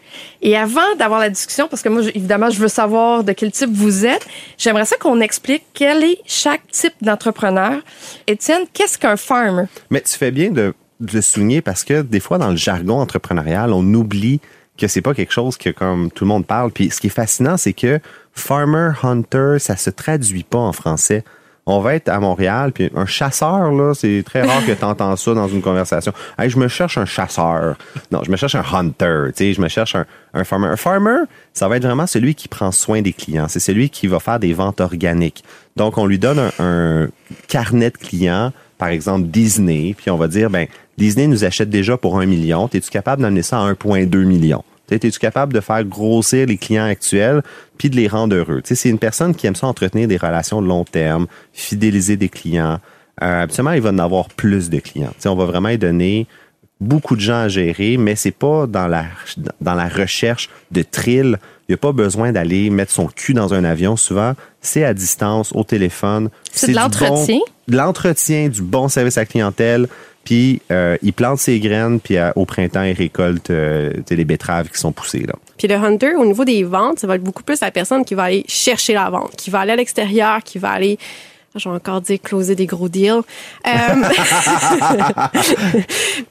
[0.43, 3.71] Et avant d'avoir la discussion, parce que moi, évidemment, je veux savoir de quel type
[3.73, 4.27] vous êtes,
[4.59, 7.81] j'aimerais ça qu'on explique quel est chaque type d'entrepreneur.
[8.27, 9.67] Étienne, qu'est-ce qu'un farmer?
[9.89, 13.01] Mais tu fais bien de, de le souligner parce que des fois, dans le jargon
[13.01, 14.41] entrepreneurial, on oublie
[14.77, 16.73] que c'est pas quelque chose que comme tout le monde parle.
[16.73, 18.01] Puis ce qui est fascinant, c'est que
[18.33, 21.23] farmer, hunter, ça se traduit pas en français.
[21.67, 25.15] On va être à Montréal, puis un chasseur, là, c'est très rare que tu entends
[25.17, 26.13] ça dans une conversation.
[26.39, 27.77] Hey, je me cherche un chasseur.
[28.11, 30.69] Non, je me cherche un hunter, je me cherche un, un farmer.
[30.69, 31.19] Un farmer,
[31.53, 33.47] ça va être vraiment celui qui prend soin des clients.
[33.49, 35.45] C'est celui qui va faire des ventes organiques.
[35.77, 37.09] Donc, on lui donne un, un
[37.47, 40.67] carnet de clients, par exemple Disney, puis on va dire, ben,
[40.99, 42.69] Disney nous achète déjà pour un million.
[42.73, 44.65] Es-tu capable d'amener ça à 1,2 million?
[44.93, 47.43] Es-tu capable de faire grossir les clients actuels
[47.79, 48.61] puis de les rendre heureux?
[48.65, 52.79] C'est une personne qui aime ça entretenir des relations de long terme, fidéliser des clients.
[53.23, 55.13] Euh, absolument, il va en avoir plus de clients.
[55.27, 56.27] On va vraiment lui donner
[56.81, 59.05] beaucoup de gens à gérer, mais c'est pas dans la,
[59.61, 61.39] dans la recherche de thrill.
[61.69, 63.97] Il n'y a pas besoin d'aller mettre son cul dans un avion.
[63.97, 66.31] Souvent, c'est à distance, au téléphone.
[66.51, 67.37] C'est de l'entretien.
[67.39, 69.87] bon- de l'entretien, du bon service à la clientèle.
[70.31, 74.69] Puis euh, il plante ses graines, puis euh, au printemps, il récolte euh, les betteraves
[74.69, 75.27] qui sont poussées.
[75.27, 75.35] Là.
[75.59, 78.15] Puis le hunter, au niveau des ventes, ça va être beaucoup plus la personne qui
[78.15, 80.99] va aller chercher la vente, qui va aller à l'extérieur, qui va aller,
[81.57, 83.23] je vais encore dire closer des gros deals.
[83.67, 83.71] Euh,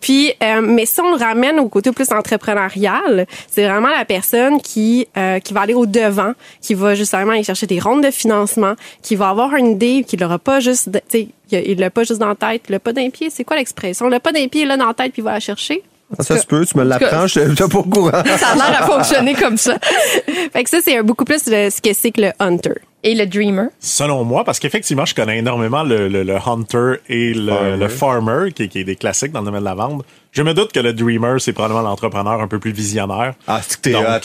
[0.02, 4.62] puis, euh, mais si on le ramène au côté plus entrepreneurial, c'est vraiment la personne
[4.62, 8.12] qui euh, qui va aller au devant, qui va justement aller chercher des rondes de
[8.12, 12.04] financement, qui va avoir une idée, qui l'aura pas juste, tu sais, il l'a pas
[12.04, 13.30] juste dans la tête, il l'a pas d'un pied.
[13.30, 14.08] C'est quoi l'expression?
[14.08, 15.84] L'a pas d'un pied, là dans la tête, puis il va la chercher.
[16.20, 18.12] Ça cas, se peut, tu me l'apprends, je n'étais pas au courant.
[18.38, 19.78] Ça a l'air à fonctionner comme ça.
[20.54, 22.74] Fait que ça, c'est beaucoup plus le- ce que c'est que le hunter.
[23.02, 23.68] Et le dreamer?
[23.80, 27.78] Selon moi, parce qu'effectivement, je connais énormément le, le- le hunter et le Farmer.
[27.78, 30.04] le farmer, qui, qui est des classiques dans le domaine de la vente.
[30.34, 33.36] Je me doute que le dreamer, c'est probablement l'entrepreneur un peu plus visionnaire.
[33.48, 34.20] Ah, c'est que t'es euh,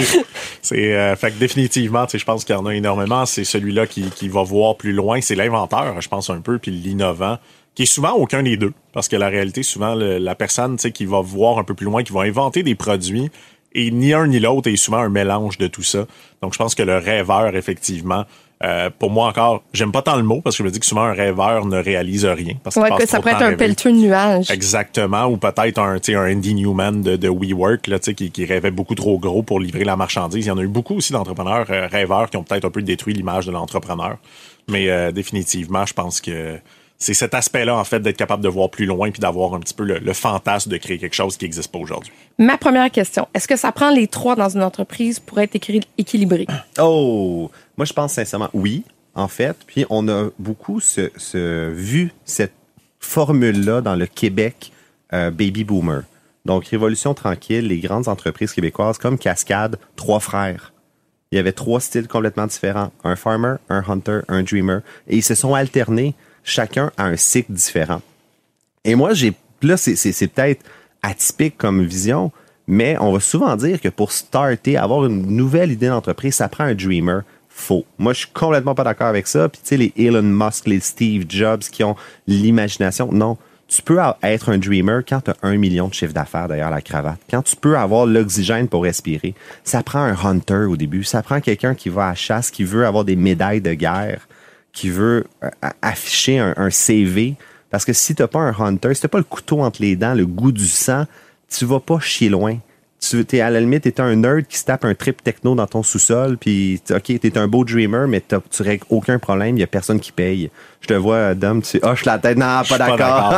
[0.62, 3.26] C'est euh, fait que définitivement, tu sais, je pense qu'il y en a énormément.
[3.26, 5.20] C'est celui-là qui, qui va voir plus loin.
[5.20, 7.38] C'est l'inventeur, je pense un peu, puis l'innovant,
[7.74, 10.82] qui est souvent aucun des deux, parce que la réalité, souvent le- la personne, tu
[10.82, 13.30] sais, qui va voir un peu plus loin, qui va inventer des produits,
[13.72, 16.06] et ni un ni l'autre est souvent un mélange de tout ça.
[16.42, 18.24] Donc je pense que le rêveur, effectivement.
[18.62, 20.84] euh, pour moi encore, j'aime pas tant le mot parce que je me dis que
[20.84, 22.56] souvent un rêveur ne réalise rien.
[22.62, 24.50] Parce Ouais, que ça pourrait être un pelleteux de nuages.
[24.50, 28.14] Exactement, ou peut-être un, tu sais, un Andy Newman de, de WeWork là, tu sais,
[28.14, 30.44] qui, qui rêvait beaucoup trop gros pour livrer la marchandise.
[30.44, 32.82] Il y en a eu beaucoup aussi d'entrepreneurs euh, rêveurs qui ont peut-être un peu
[32.82, 34.18] détruit l'image de l'entrepreneur.
[34.68, 36.58] Mais euh, définitivement, je pense que
[37.00, 39.74] c'est cet aspect-là, en fait, d'être capable de voir plus loin puis d'avoir un petit
[39.74, 42.12] peu le, le fantasme de créer quelque chose qui n'existe pas aujourd'hui.
[42.38, 45.82] Ma première question, est-ce que ça prend les trois dans une entreprise pour être écri-
[45.98, 46.46] équilibré?
[46.78, 48.84] Oh, moi je pense sincèrement oui,
[49.14, 49.56] en fait.
[49.66, 50.80] Puis on a beaucoup
[51.34, 52.52] vu cette
[53.00, 54.72] formule-là dans le Québec
[55.12, 56.02] euh, baby boomer.
[56.44, 60.72] Donc Révolution tranquille, les grandes entreprises québécoises comme Cascade, trois frères.
[61.32, 62.92] Il y avait trois styles complètement différents.
[63.04, 64.80] Un farmer, un hunter, un dreamer.
[65.08, 66.14] Et ils se sont alternés,
[66.50, 68.02] chacun à un cycle différent.
[68.84, 70.64] Et moi, j'ai là, c'est, peut-être
[71.02, 72.32] atypique comme vision,
[72.66, 76.64] mais on va souvent dire que pour starter, avoir une nouvelle idée d'entreprise, ça prend
[76.64, 77.22] un dreamer.
[77.48, 77.84] Faux.
[77.98, 79.48] Moi, je suis complètement pas d'accord avec ça.
[79.48, 81.94] Puis, tu sais, les Elon Musk, les Steve Jobs qui ont
[82.26, 83.10] l'imagination.
[83.12, 83.36] Non.
[83.68, 86.70] Tu peux a- être un dreamer quand tu as un million de chiffre d'affaires derrière
[86.70, 87.20] la cravate.
[87.28, 89.34] Quand tu peux avoir l'oxygène pour respirer.
[89.62, 91.04] Ça prend un hunter au début.
[91.04, 94.26] Ça prend quelqu'un qui va à chasse, qui veut avoir des médailles de guerre,
[94.72, 97.34] qui veut euh, a- afficher un, un CV.
[97.70, 100.14] Parce que si t'as pas un hunter, si t'as pas le couteau entre les dents,
[100.14, 101.04] le goût du sang,
[101.48, 102.56] tu vas pas chier loin.
[103.02, 105.66] Tu es à la limite, t'es un nerd qui se tape un trip techno dans
[105.66, 109.62] ton sous-sol, puis ok, t'es un beau dreamer, mais tu règles aucun problème, il y
[109.62, 110.50] a personne qui paye.
[110.82, 113.32] Je te vois, Dom, tu hoches la tête, non, pas d'accord.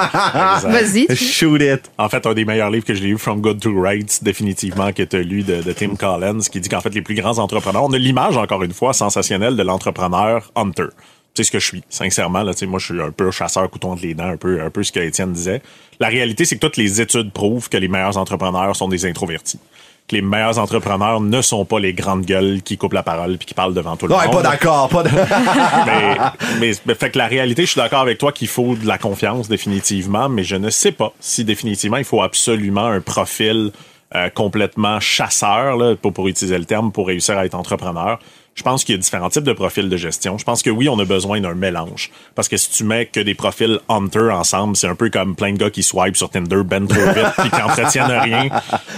[0.69, 1.15] Vas-y.
[1.15, 1.93] Shoot it.
[1.97, 5.05] En fait, un des meilleurs livres que j'ai lu, From Good to Great, définitivement, que
[5.05, 7.85] tu as lu de, de Tim Collins, qui dit qu'en fait, les plus grands entrepreneurs,
[7.85, 10.87] on a l'image, encore une fois, sensationnelle de l'entrepreneur hunter.
[11.35, 12.43] C'est ce que je suis, sincèrement.
[12.43, 14.83] Là, moi, je suis un peu chasseur couteau entre les dents, un peu, un peu
[14.83, 15.63] ce que Étienne disait.
[15.99, 19.59] La réalité, c'est que toutes les études prouvent que les meilleurs entrepreneurs sont des introvertis.
[20.09, 23.47] Que les meilleurs entrepreneurs ne sont pas les grandes gueules qui coupent la parole puis
[23.47, 25.27] qui parlent devant tout le Non, monde pas d'accord, pas d'accord.
[25.87, 26.17] mais,
[26.61, 28.99] mais, mais fait que la réalité, je suis d'accord avec toi qu'il faut de la
[28.99, 33.71] confiance définitivement, mais je ne sais pas si définitivement il faut absolument un profil
[34.15, 38.19] euh, complètement chasseur, là, pour, pour utiliser le terme, pour réussir à être entrepreneur.
[38.55, 40.37] Je pense qu'il y a différents types de profils de gestion.
[40.37, 42.11] Je pense que oui, on a besoin d'un mélange.
[42.35, 45.53] Parce que si tu mets que des profils hunter ensemble, c'est un peu comme plein
[45.55, 48.49] de gars qui swipe sur Tinder ben trop vite puis qui entretiennent rien.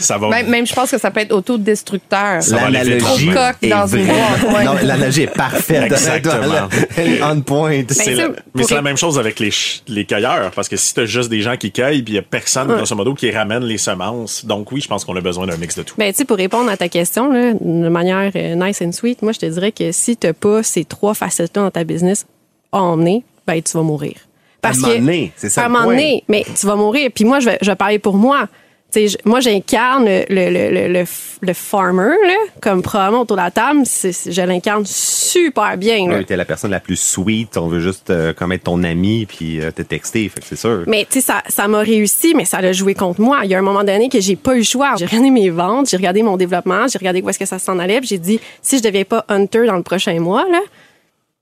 [0.00, 0.28] Ça va.
[0.28, 2.40] Même, même, je pense que ça peut être autodestructeur.
[2.50, 3.30] L'analogie
[3.62, 4.64] est dans une vraiment- boîte, ouais.
[4.64, 5.84] Non, l'analogie est parfaite.
[5.84, 6.68] Exactement.
[6.96, 7.82] Elle est on point.
[7.90, 9.50] C'est la- ça, mais c'est la même chose avec les,
[9.88, 12.22] les cueilleurs, parce que si t'as juste des gens qui cueillent, puis il y a
[12.22, 14.44] personne, grosso modo, qui ramène les semences.
[14.44, 15.94] Donc oui, je pense qu'on a besoin d'un mix de tout.
[15.96, 19.22] Ben, tu sais, pour répondre à ta question, là, de manière euh, nice and sweet,
[19.22, 22.26] moi, je te dirais que si t'as pas ces trois facettes-là dans ta business
[22.72, 24.14] à emmener, ben, tu vas mourir.
[24.60, 27.10] Parce À un moment donné, c'est ça À un moment donné, mais tu vas mourir.
[27.14, 28.48] Puis moi, je vais, je vais parler pour moi.
[28.94, 32.80] Tu sais, je- moi, j'incarne le, le, le, le, le f- le farmer, là, comme
[32.82, 33.80] probablement autour de la table.
[33.84, 36.08] je l'incarne super bien.
[36.08, 36.22] là.
[36.22, 37.56] T'es la personne la plus sweet.
[37.56, 40.28] On veut juste euh, comme être ton ami puis euh, te texter.
[40.28, 40.84] Fait que c'est sûr.
[40.86, 43.40] Mais tu sais, ça, ça m'a réussi, mais ça l'a joué contre moi.
[43.44, 44.94] Il y a un moment donné que j'ai pas eu le choix.
[44.96, 47.78] J'ai regardé mes ventes, j'ai regardé mon développement, j'ai regardé où est-ce que ça s'en
[47.80, 50.60] allait, j'ai dit si je deviens pas hunter dans le prochain mois là,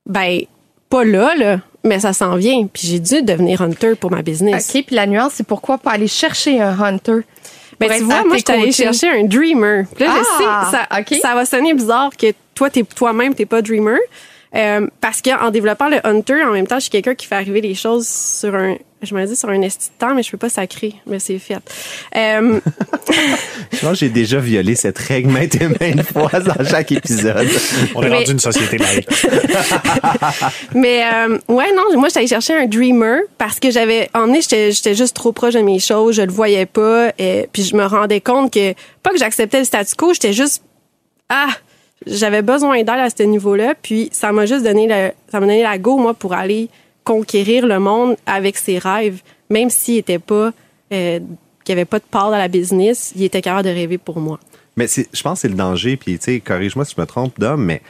[0.07, 0.40] ben
[0.88, 2.66] pas là là, mais ça s'en vient.
[2.72, 4.72] Puis j'ai dû devenir hunter pour ma business.
[4.74, 7.20] OK, puis la nuance, c'est pourquoi pas aller chercher un hunter?
[7.89, 9.85] Ben, pour tu vois, moi, je suis allée chercher un dreamer.
[9.99, 13.62] Là, Ah, je sais, ça, ça va sonner bizarre que toi, t'es, toi-même, t'es pas
[13.62, 13.99] dreamer.
[14.55, 17.61] Euh, parce qu'en développant le hunter, en même temps, je suis quelqu'un qui fait arriver
[17.62, 20.36] les choses sur un, je me dis sur un esti de temps, mais je peux
[20.36, 21.57] pas sacrer, mais c'est fait.
[22.16, 22.61] Euh,
[23.72, 27.48] Je pense que j'ai déjà violé cette règle maintes et maintes fois dans chaque épisode.
[27.94, 29.09] On est Mais- rendu une société laïque.
[30.74, 34.70] mais euh, ouais, non, moi, j'étais allée chercher un dreamer parce que j'avais emmené, j'étais,
[34.72, 37.84] j'étais juste trop proche de mes choses, je le voyais pas, et puis je me
[37.84, 40.62] rendais compte que pas que j'acceptais le statu quo, j'étais juste
[41.28, 41.48] ah,
[42.07, 44.88] j'avais besoin d'aide à ce niveau-là, puis ça m'a juste donné
[45.28, 46.68] ça m'a donné la go moi pour aller
[47.05, 50.53] conquérir le monde avec ses rêves, même s'il était pas
[50.92, 51.20] euh,
[51.64, 54.38] qu'il avait pas de part dans la business, il était capable de rêver pour moi.
[54.76, 57.38] Mais je pense que c'est le danger, puis tu sais, corrige-moi si je me trompe,
[57.38, 57.82] Dom, mais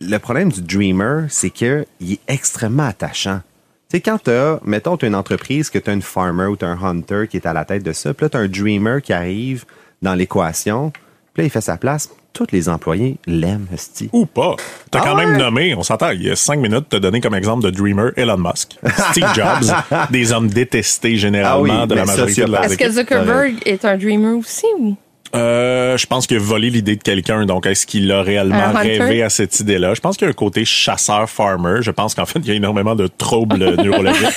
[0.00, 3.40] le problème du dreamer, c'est qu'il est extrêmement attachant.
[3.88, 7.26] Tu sais, quand t'as, mettons, t'as une entreprise, que t'as une farmer ou un hunter
[7.30, 9.64] qui est à la tête de ça, puis là, t'as un dreamer qui arrive
[10.02, 10.92] dans l'équation,
[11.34, 14.08] puis là, il fait sa place, tous les employés l'aiment, esti.
[14.12, 14.56] Ou pas.
[14.90, 17.34] T'as Ah quand même nommé, on s'entend, il y a cinq minutes, t'as donné comme
[17.34, 18.76] exemple de Dreamer Elon Musk,
[19.10, 19.70] Steve Jobs,
[20.10, 22.90] des hommes détestés généralement Ah oui, de la majorité de leurs Est-ce que.
[22.90, 24.66] Zuckerberg est un dreamer aussi?
[24.78, 24.96] Ou?
[25.34, 27.44] Euh, je pense qu'il a volé l'idée de quelqu'un.
[27.44, 29.94] Donc, est-ce qu'il a réellement rêvé à cette idée-là?
[29.94, 31.78] Je pense qu'il y a un côté chasseur-farmer.
[31.80, 34.28] Je pense qu'en fait, il y a énormément de troubles neurologiques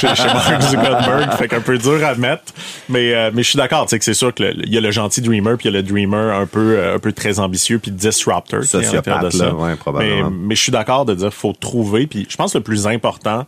[0.00, 1.32] chez, chez Mark Zuckerberg.
[1.38, 2.52] Fait qu'un peu dur à mettre.
[2.88, 3.84] Mais, euh, mais je suis d'accord.
[3.84, 5.80] Tu sais que c'est sûr qu'il y a le gentil dreamer puis il y a
[5.80, 8.64] le dreamer un peu, euh, un peu très ambitieux puis disruptor.
[8.64, 9.46] Sociopathe, de ça.
[9.46, 10.30] là, ouais, probablement.
[10.30, 12.06] Mais, mais je suis d'accord de dire faut trouver.
[12.06, 13.46] Puis je pense que le plus important,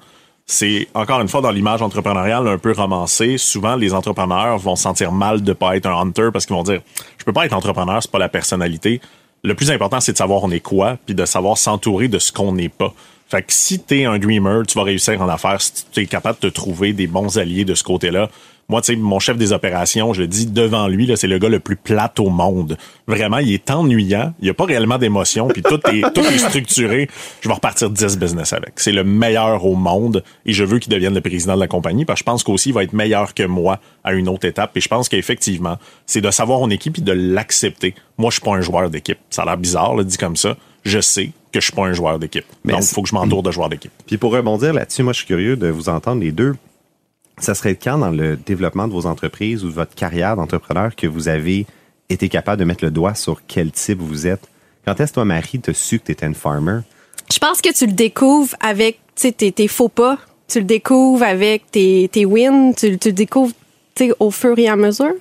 [0.51, 3.36] c'est encore une fois dans l'image entrepreneuriale un peu romancée.
[3.36, 6.62] Souvent, les entrepreneurs vont se sentir mal de pas être un hunter parce qu'ils vont
[6.62, 6.80] dire
[7.18, 9.03] je peux pas être entrepreneur, c'est pas la personnalité.
[9.44, 12.32] Le plus important, c'est de savoir on est quoi, puis de savoir s'entourer de ce
[12.32, 12.94] qu'on n'est pas.
[13.28, 16.38] Fait que si t'es un dreamer, tu vas réussir en affaires si tu es capable
[16.40, 18.30] de te trouver des bons alliés de ce côté-là.
[18.71, 21.39] Moi, tu sais, mon chef des opérations, je le dis devant lui, là, c'est le
[21.39, 22.77] gars le plus plate au monde.
[23.07, 24.35] Vraiment, il est ennuyant.
[24.41, 27.09] Il n'y a pas réellement d'émotion, puis tout est, tout est structuré.
[27.41, 28.73] Je vais repartir 10 business avec.
[28.77, 32.05] C'est le meilleur au monde et je veux qu'il devienne le président de la compagnie
[32.05, 34.77] parce que je pense qu'aussi il va être meilleur que moi à une autre étape.
[34.77, 37.95] Et je pense qu'effectivement, c'est de savoir mon équipe et de l'accepter.
[38.19, 39.19] Moi, je suis pas un joueur d'équipe.
[39.31, 40.59] Ça a l'air bizarre, là, dit comme ça.
[40.85, 42.45] Je sais que je suis pas un joueur d'équipe.
[42.64, 43.93] Mais Donc, il faut que je m'entoure de joueurs d'équipe.
[44.07, 46.55] Puis pour rebondir là-dessus, moi, je suis curieux de vous entendre les deux.
[47.41, 51.07] Ça serait quand dans le développement de vos entreprises ou de votre carrière d'entrepreneur que
[51.07, 51.66] vous avez
[52.09, 54.49] été capable de mettre le doigt sur quel type vous êtes?
[54.84, 56.80] Quand est-ce toi, Marie, t'as su que t'étais une farmer?
[57.32, 60.18] Je pense que tu le découvres avec tu sais, tes, tes faux pas.
[60.49, 62.72] Tu le découvres avec tes, tes wins.
[62.74, 63.53] Tu, tu le découvres
[63.95, 65.14] tu sais, au fur et à mesure.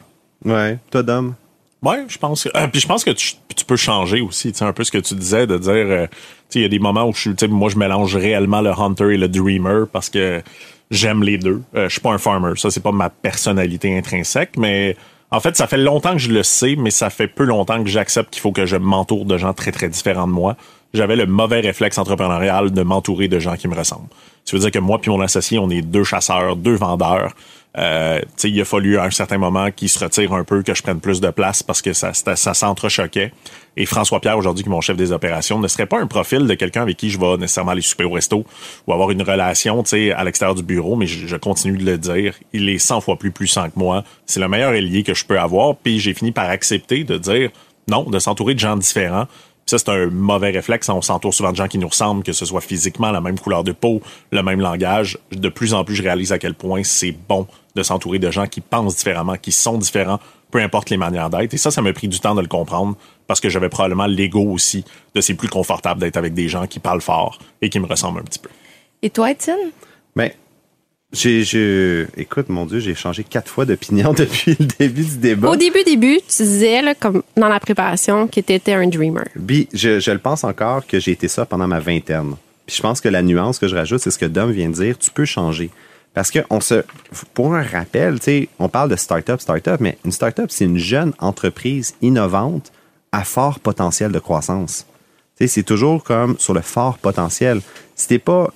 [0.46, 0.78] Ouais.
[0.90, 1.36] Toi, Dom?
[1.84, 4.58] Ouais, je pense que euh, puis je pense que tu, tu peux changer aussi, tu
[4.58, 6.16] sais un peu ce que tu disais de dire euh, tu
[6.50, 8.62] sais il y a des moments où je suis tu sais moi je mélange réellement
[8.62, 10.42] le hunter et le dreamer parce que
[10.92, 11.62] j'aime les deux.
[11.76, 14.96] Euh, je suis pas un farmer, ça c'est pas ma personnalité intrinsèque mais
[15.30, 17.90] en fait, ça fait longtemps que je le sais, mais ça fait peu longtemps que
[17.90, 20.56] j'accepte qu'il faut que je m'entoure de gens très, très différents de moi.
[20.94, 24.08] J'avais le mauvais réflexe entrepreneurial de m'entourer de gens qui me ressemblent.
[24.46, 27.34] Ça veut dire que moi puis mon associé, on est deux chasseurs, deux vendeurs.
[27.78, 30.82] Euh, il a fallu à un certain moment qu'il se retire un peu, que je
[30.82, 33.32] prenne plus de place parce que ça, s'entrechoquait.
[33.76, 36.48] Et François Pierre, aujourd'hui, qui est mon chef des opérations, ne serait pas un profil
[36.48, 38.46] de quelqu'un avec qui je vais nécessairement aller souper au resto
[38.88, 39.84] ou avoir une relation,
[40.16, 42.34] à l'extérieur du bureau, mais je, je continue de le dire.
[42.54, 44.04] Il est 100 fois plus puissant que moi.
[44.26, 45.76] C'est le meilleur allié que je peux avoir.
[45.76, 47.52] Puis j'ai fini par accepter de dire
[47.90, 49.28] non, de s'entourer de gens différents
[49.68, 50.88] Ça, c'est un mauvais réflexe.
[50.88, 53.66] On s'entoure souvent de gens qui nous ressemblent, que ce soit physiquement, la même couleur
[53.66, 54.02] de peau,
[54.32, 55.18] le même langage.
[55.32, 58.48] De plus en plus, je réalise à quel point c'est bon de s'entourer de gens
[58.48, 60.20] qui pensent différemment, qui sont différents,
[60.52, 61.54] peu importe les manières d'être.
[61.54, 62.96] Et ça, ça m'a pris du temps de le comprendre
[63.28, 66.80] parce que j'avais probablement l'ego aussi de c'est plus confortable d'être avec des gens qui
[66.80, 68.50] parlent fort et qui me ressemblent un petit peu.
[69.02, 69.72] Et toi, Étienne?
[70.16, 70.32] Ben,
[71.14, 75.50] j'ai, je, écoute, mon Dieu, j'ai changé quatre fois d'opinion depuis le début du débat.
[75.50, 79.26] Au début, début, tu disais, là, comme dans la préparation, que tu étais un dreamer.
[79.48, 82.36] Puis, je, je le pense encore que j'ai été ça pendant ma vingtaine.
[82.68, 84.74] Puis je pense que la nuance que je rajoute, c'est ce que Dom vient de
[84.74, 85.72] dire, tu peux changer.
[86.14, 86.84] Parce que on se,
[87.34, 90.78] pour un rappel, tu sais, on parle de start-up, start-up, mais une start-up, c'est une
[90.78, 92.74] jeune entreprise innovante
[93.14, 94.86] à fort potentiel de croissance.
[95.38, 97.62] Tu sais, c'est toujours comme sur le fort potentiel.
[97.96, 98.52] Si t'es pas,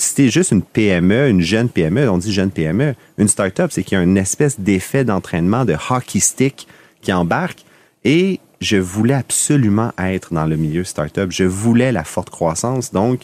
[0.00, 3.96] si juste une PME, une jeune PME, on dit jeune PME, une start-up, c'est qu'il
[3.96, 6.66] y a une espèce d'effet d'entraînement de hockey stick
[7.02, 7.64] qui embarque.
[8.04, 11.30] Et je voulais absolument être dans le milieu start-up.
[11.32, 12.92] Je voulais la forte croissance.
[12.92, 13.22] Donc,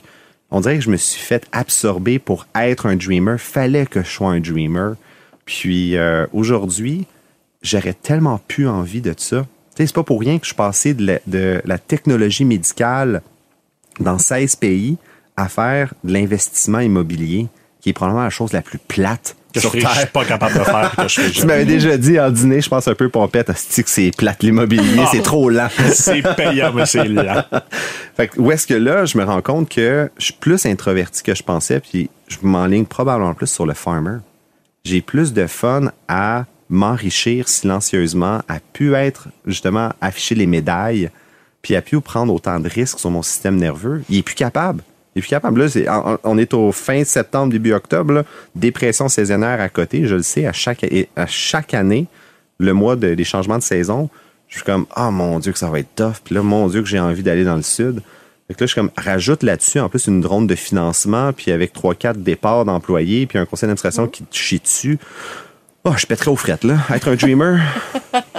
[0.50, 3.38] on dirait que je me suis fait absorber pour être un dreamer.
[3.38, 4.94] Fallait que je sois un dreamer.
[5.44, 7.06] Puis euh, aujourd'hui,
[7.62, 9.46] j'aurais tellement plus envie de ça.
[9.76, 13.22] C'est pas pour rien que je suis passé de la technologie médicale
[14.00, 14.96] dans 16 pays
[15.36, 17.48] à faire de l'investissement immobilier,
[17.80, 20.10] qui est probablement la chose la plus plate Que je sur je suis Terre.
[20.10, 22.88] pas capable de faire, que je fais Tu m'avais déjà dit en dîner, je pense
[22.88, 25.08] un peu pompette, que c'est plate l'immobilier, Ah.
[25.12, 25.68] c'est trop lent.
[25.92, 27.42] C'est payant, mais c'est lent.
[28.16, 31.22] Fait que où est-ce que là, je me rends compte que je suis plus introverti
[31.22, 34.18] que je pensais, puis je m'enligne probablement plus sur le farmer.
[34.84, 41.10] J'ai plus de fun à m'enrichir silencieusement, à pu être justement afficher les médailles,
[41.62, 44.02] puis à pu prendre autant de risques sur mon système nerveux.
[44.08, 44.82] Il est plus capable.
[45.16, 45.64] Est plus capable.
[45.64, 50.06] Là, on est au fin septembre, début octobre, dépression saisonnière à côté.
[50.06, 50.84] Je le sais, à chaque,
[51.16, 52.06] à chaque année,
[52.58, 54.10] le mois de- des changements de saison,
[54.48, 56.16] je suis comme, ah mon Dieu, que ça va être tough.
[56.22, 58.00] Puis là, mon Dieu, que j'ai envie d'aller dans le sud.
[58.46, 61.50] Fait que là, je suis comme, rajoute là-dessus, en plus, une drone de financement, puis
[61.50, 64.98] avec 3-4 départs d'employés, puis un conseil d'administration qui te chie dessus.
[65.84, 66.76] Oh, je pèterais aux frettes, là.
[66.94, 67.58] Être un dreamer.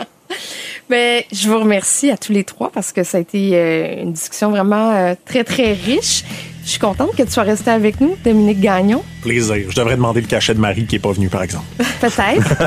[0.89, 4.13] Ben, je vous remercie à tous les trois parce que ça a été euh, une
[4.13, 6.23] discussion vraiment euh, très, très riche.
[6.67, 9.01] Je suis contente que tu sois resté avec nous, Dominique Gagnon.
[9.21, 9.67] Plaisir.
[9.69, 11.63] Je devrais demander le cachet de Marie qui est pas venue, par exemple.
[12.01, 12.57] Peut-être.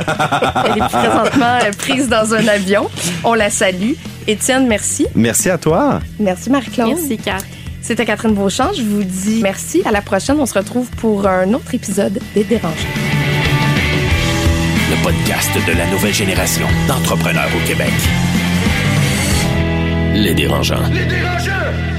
[0.64, 2.88] Elle est présentement euh, prise dans un avion.
[3.24, 3.92] On la salue.
[4.26, 5.06] Étienne, merci.
[5.14, 6.00] Merci à toi.
[6.18, 6.96] Merci, Marie-Claude.
[6.96, 7.36] Merci, Kat.
[7.82, 8.72] C'était Catherine Beauchamp.
[8.74, 9.82] Je vous dis merci.
[9.84, 10.36] À la prochaine.
[10.40, 12.74] On se retrouve pour un autre épisode des Dérangeants.
[14.88, 17.92] Le podcast de la nouvelle génération d'entrepreneurs au Québec.
[20.14, 20.88] Les dérangeants.
[20.90, 21.89] Les dérangeants!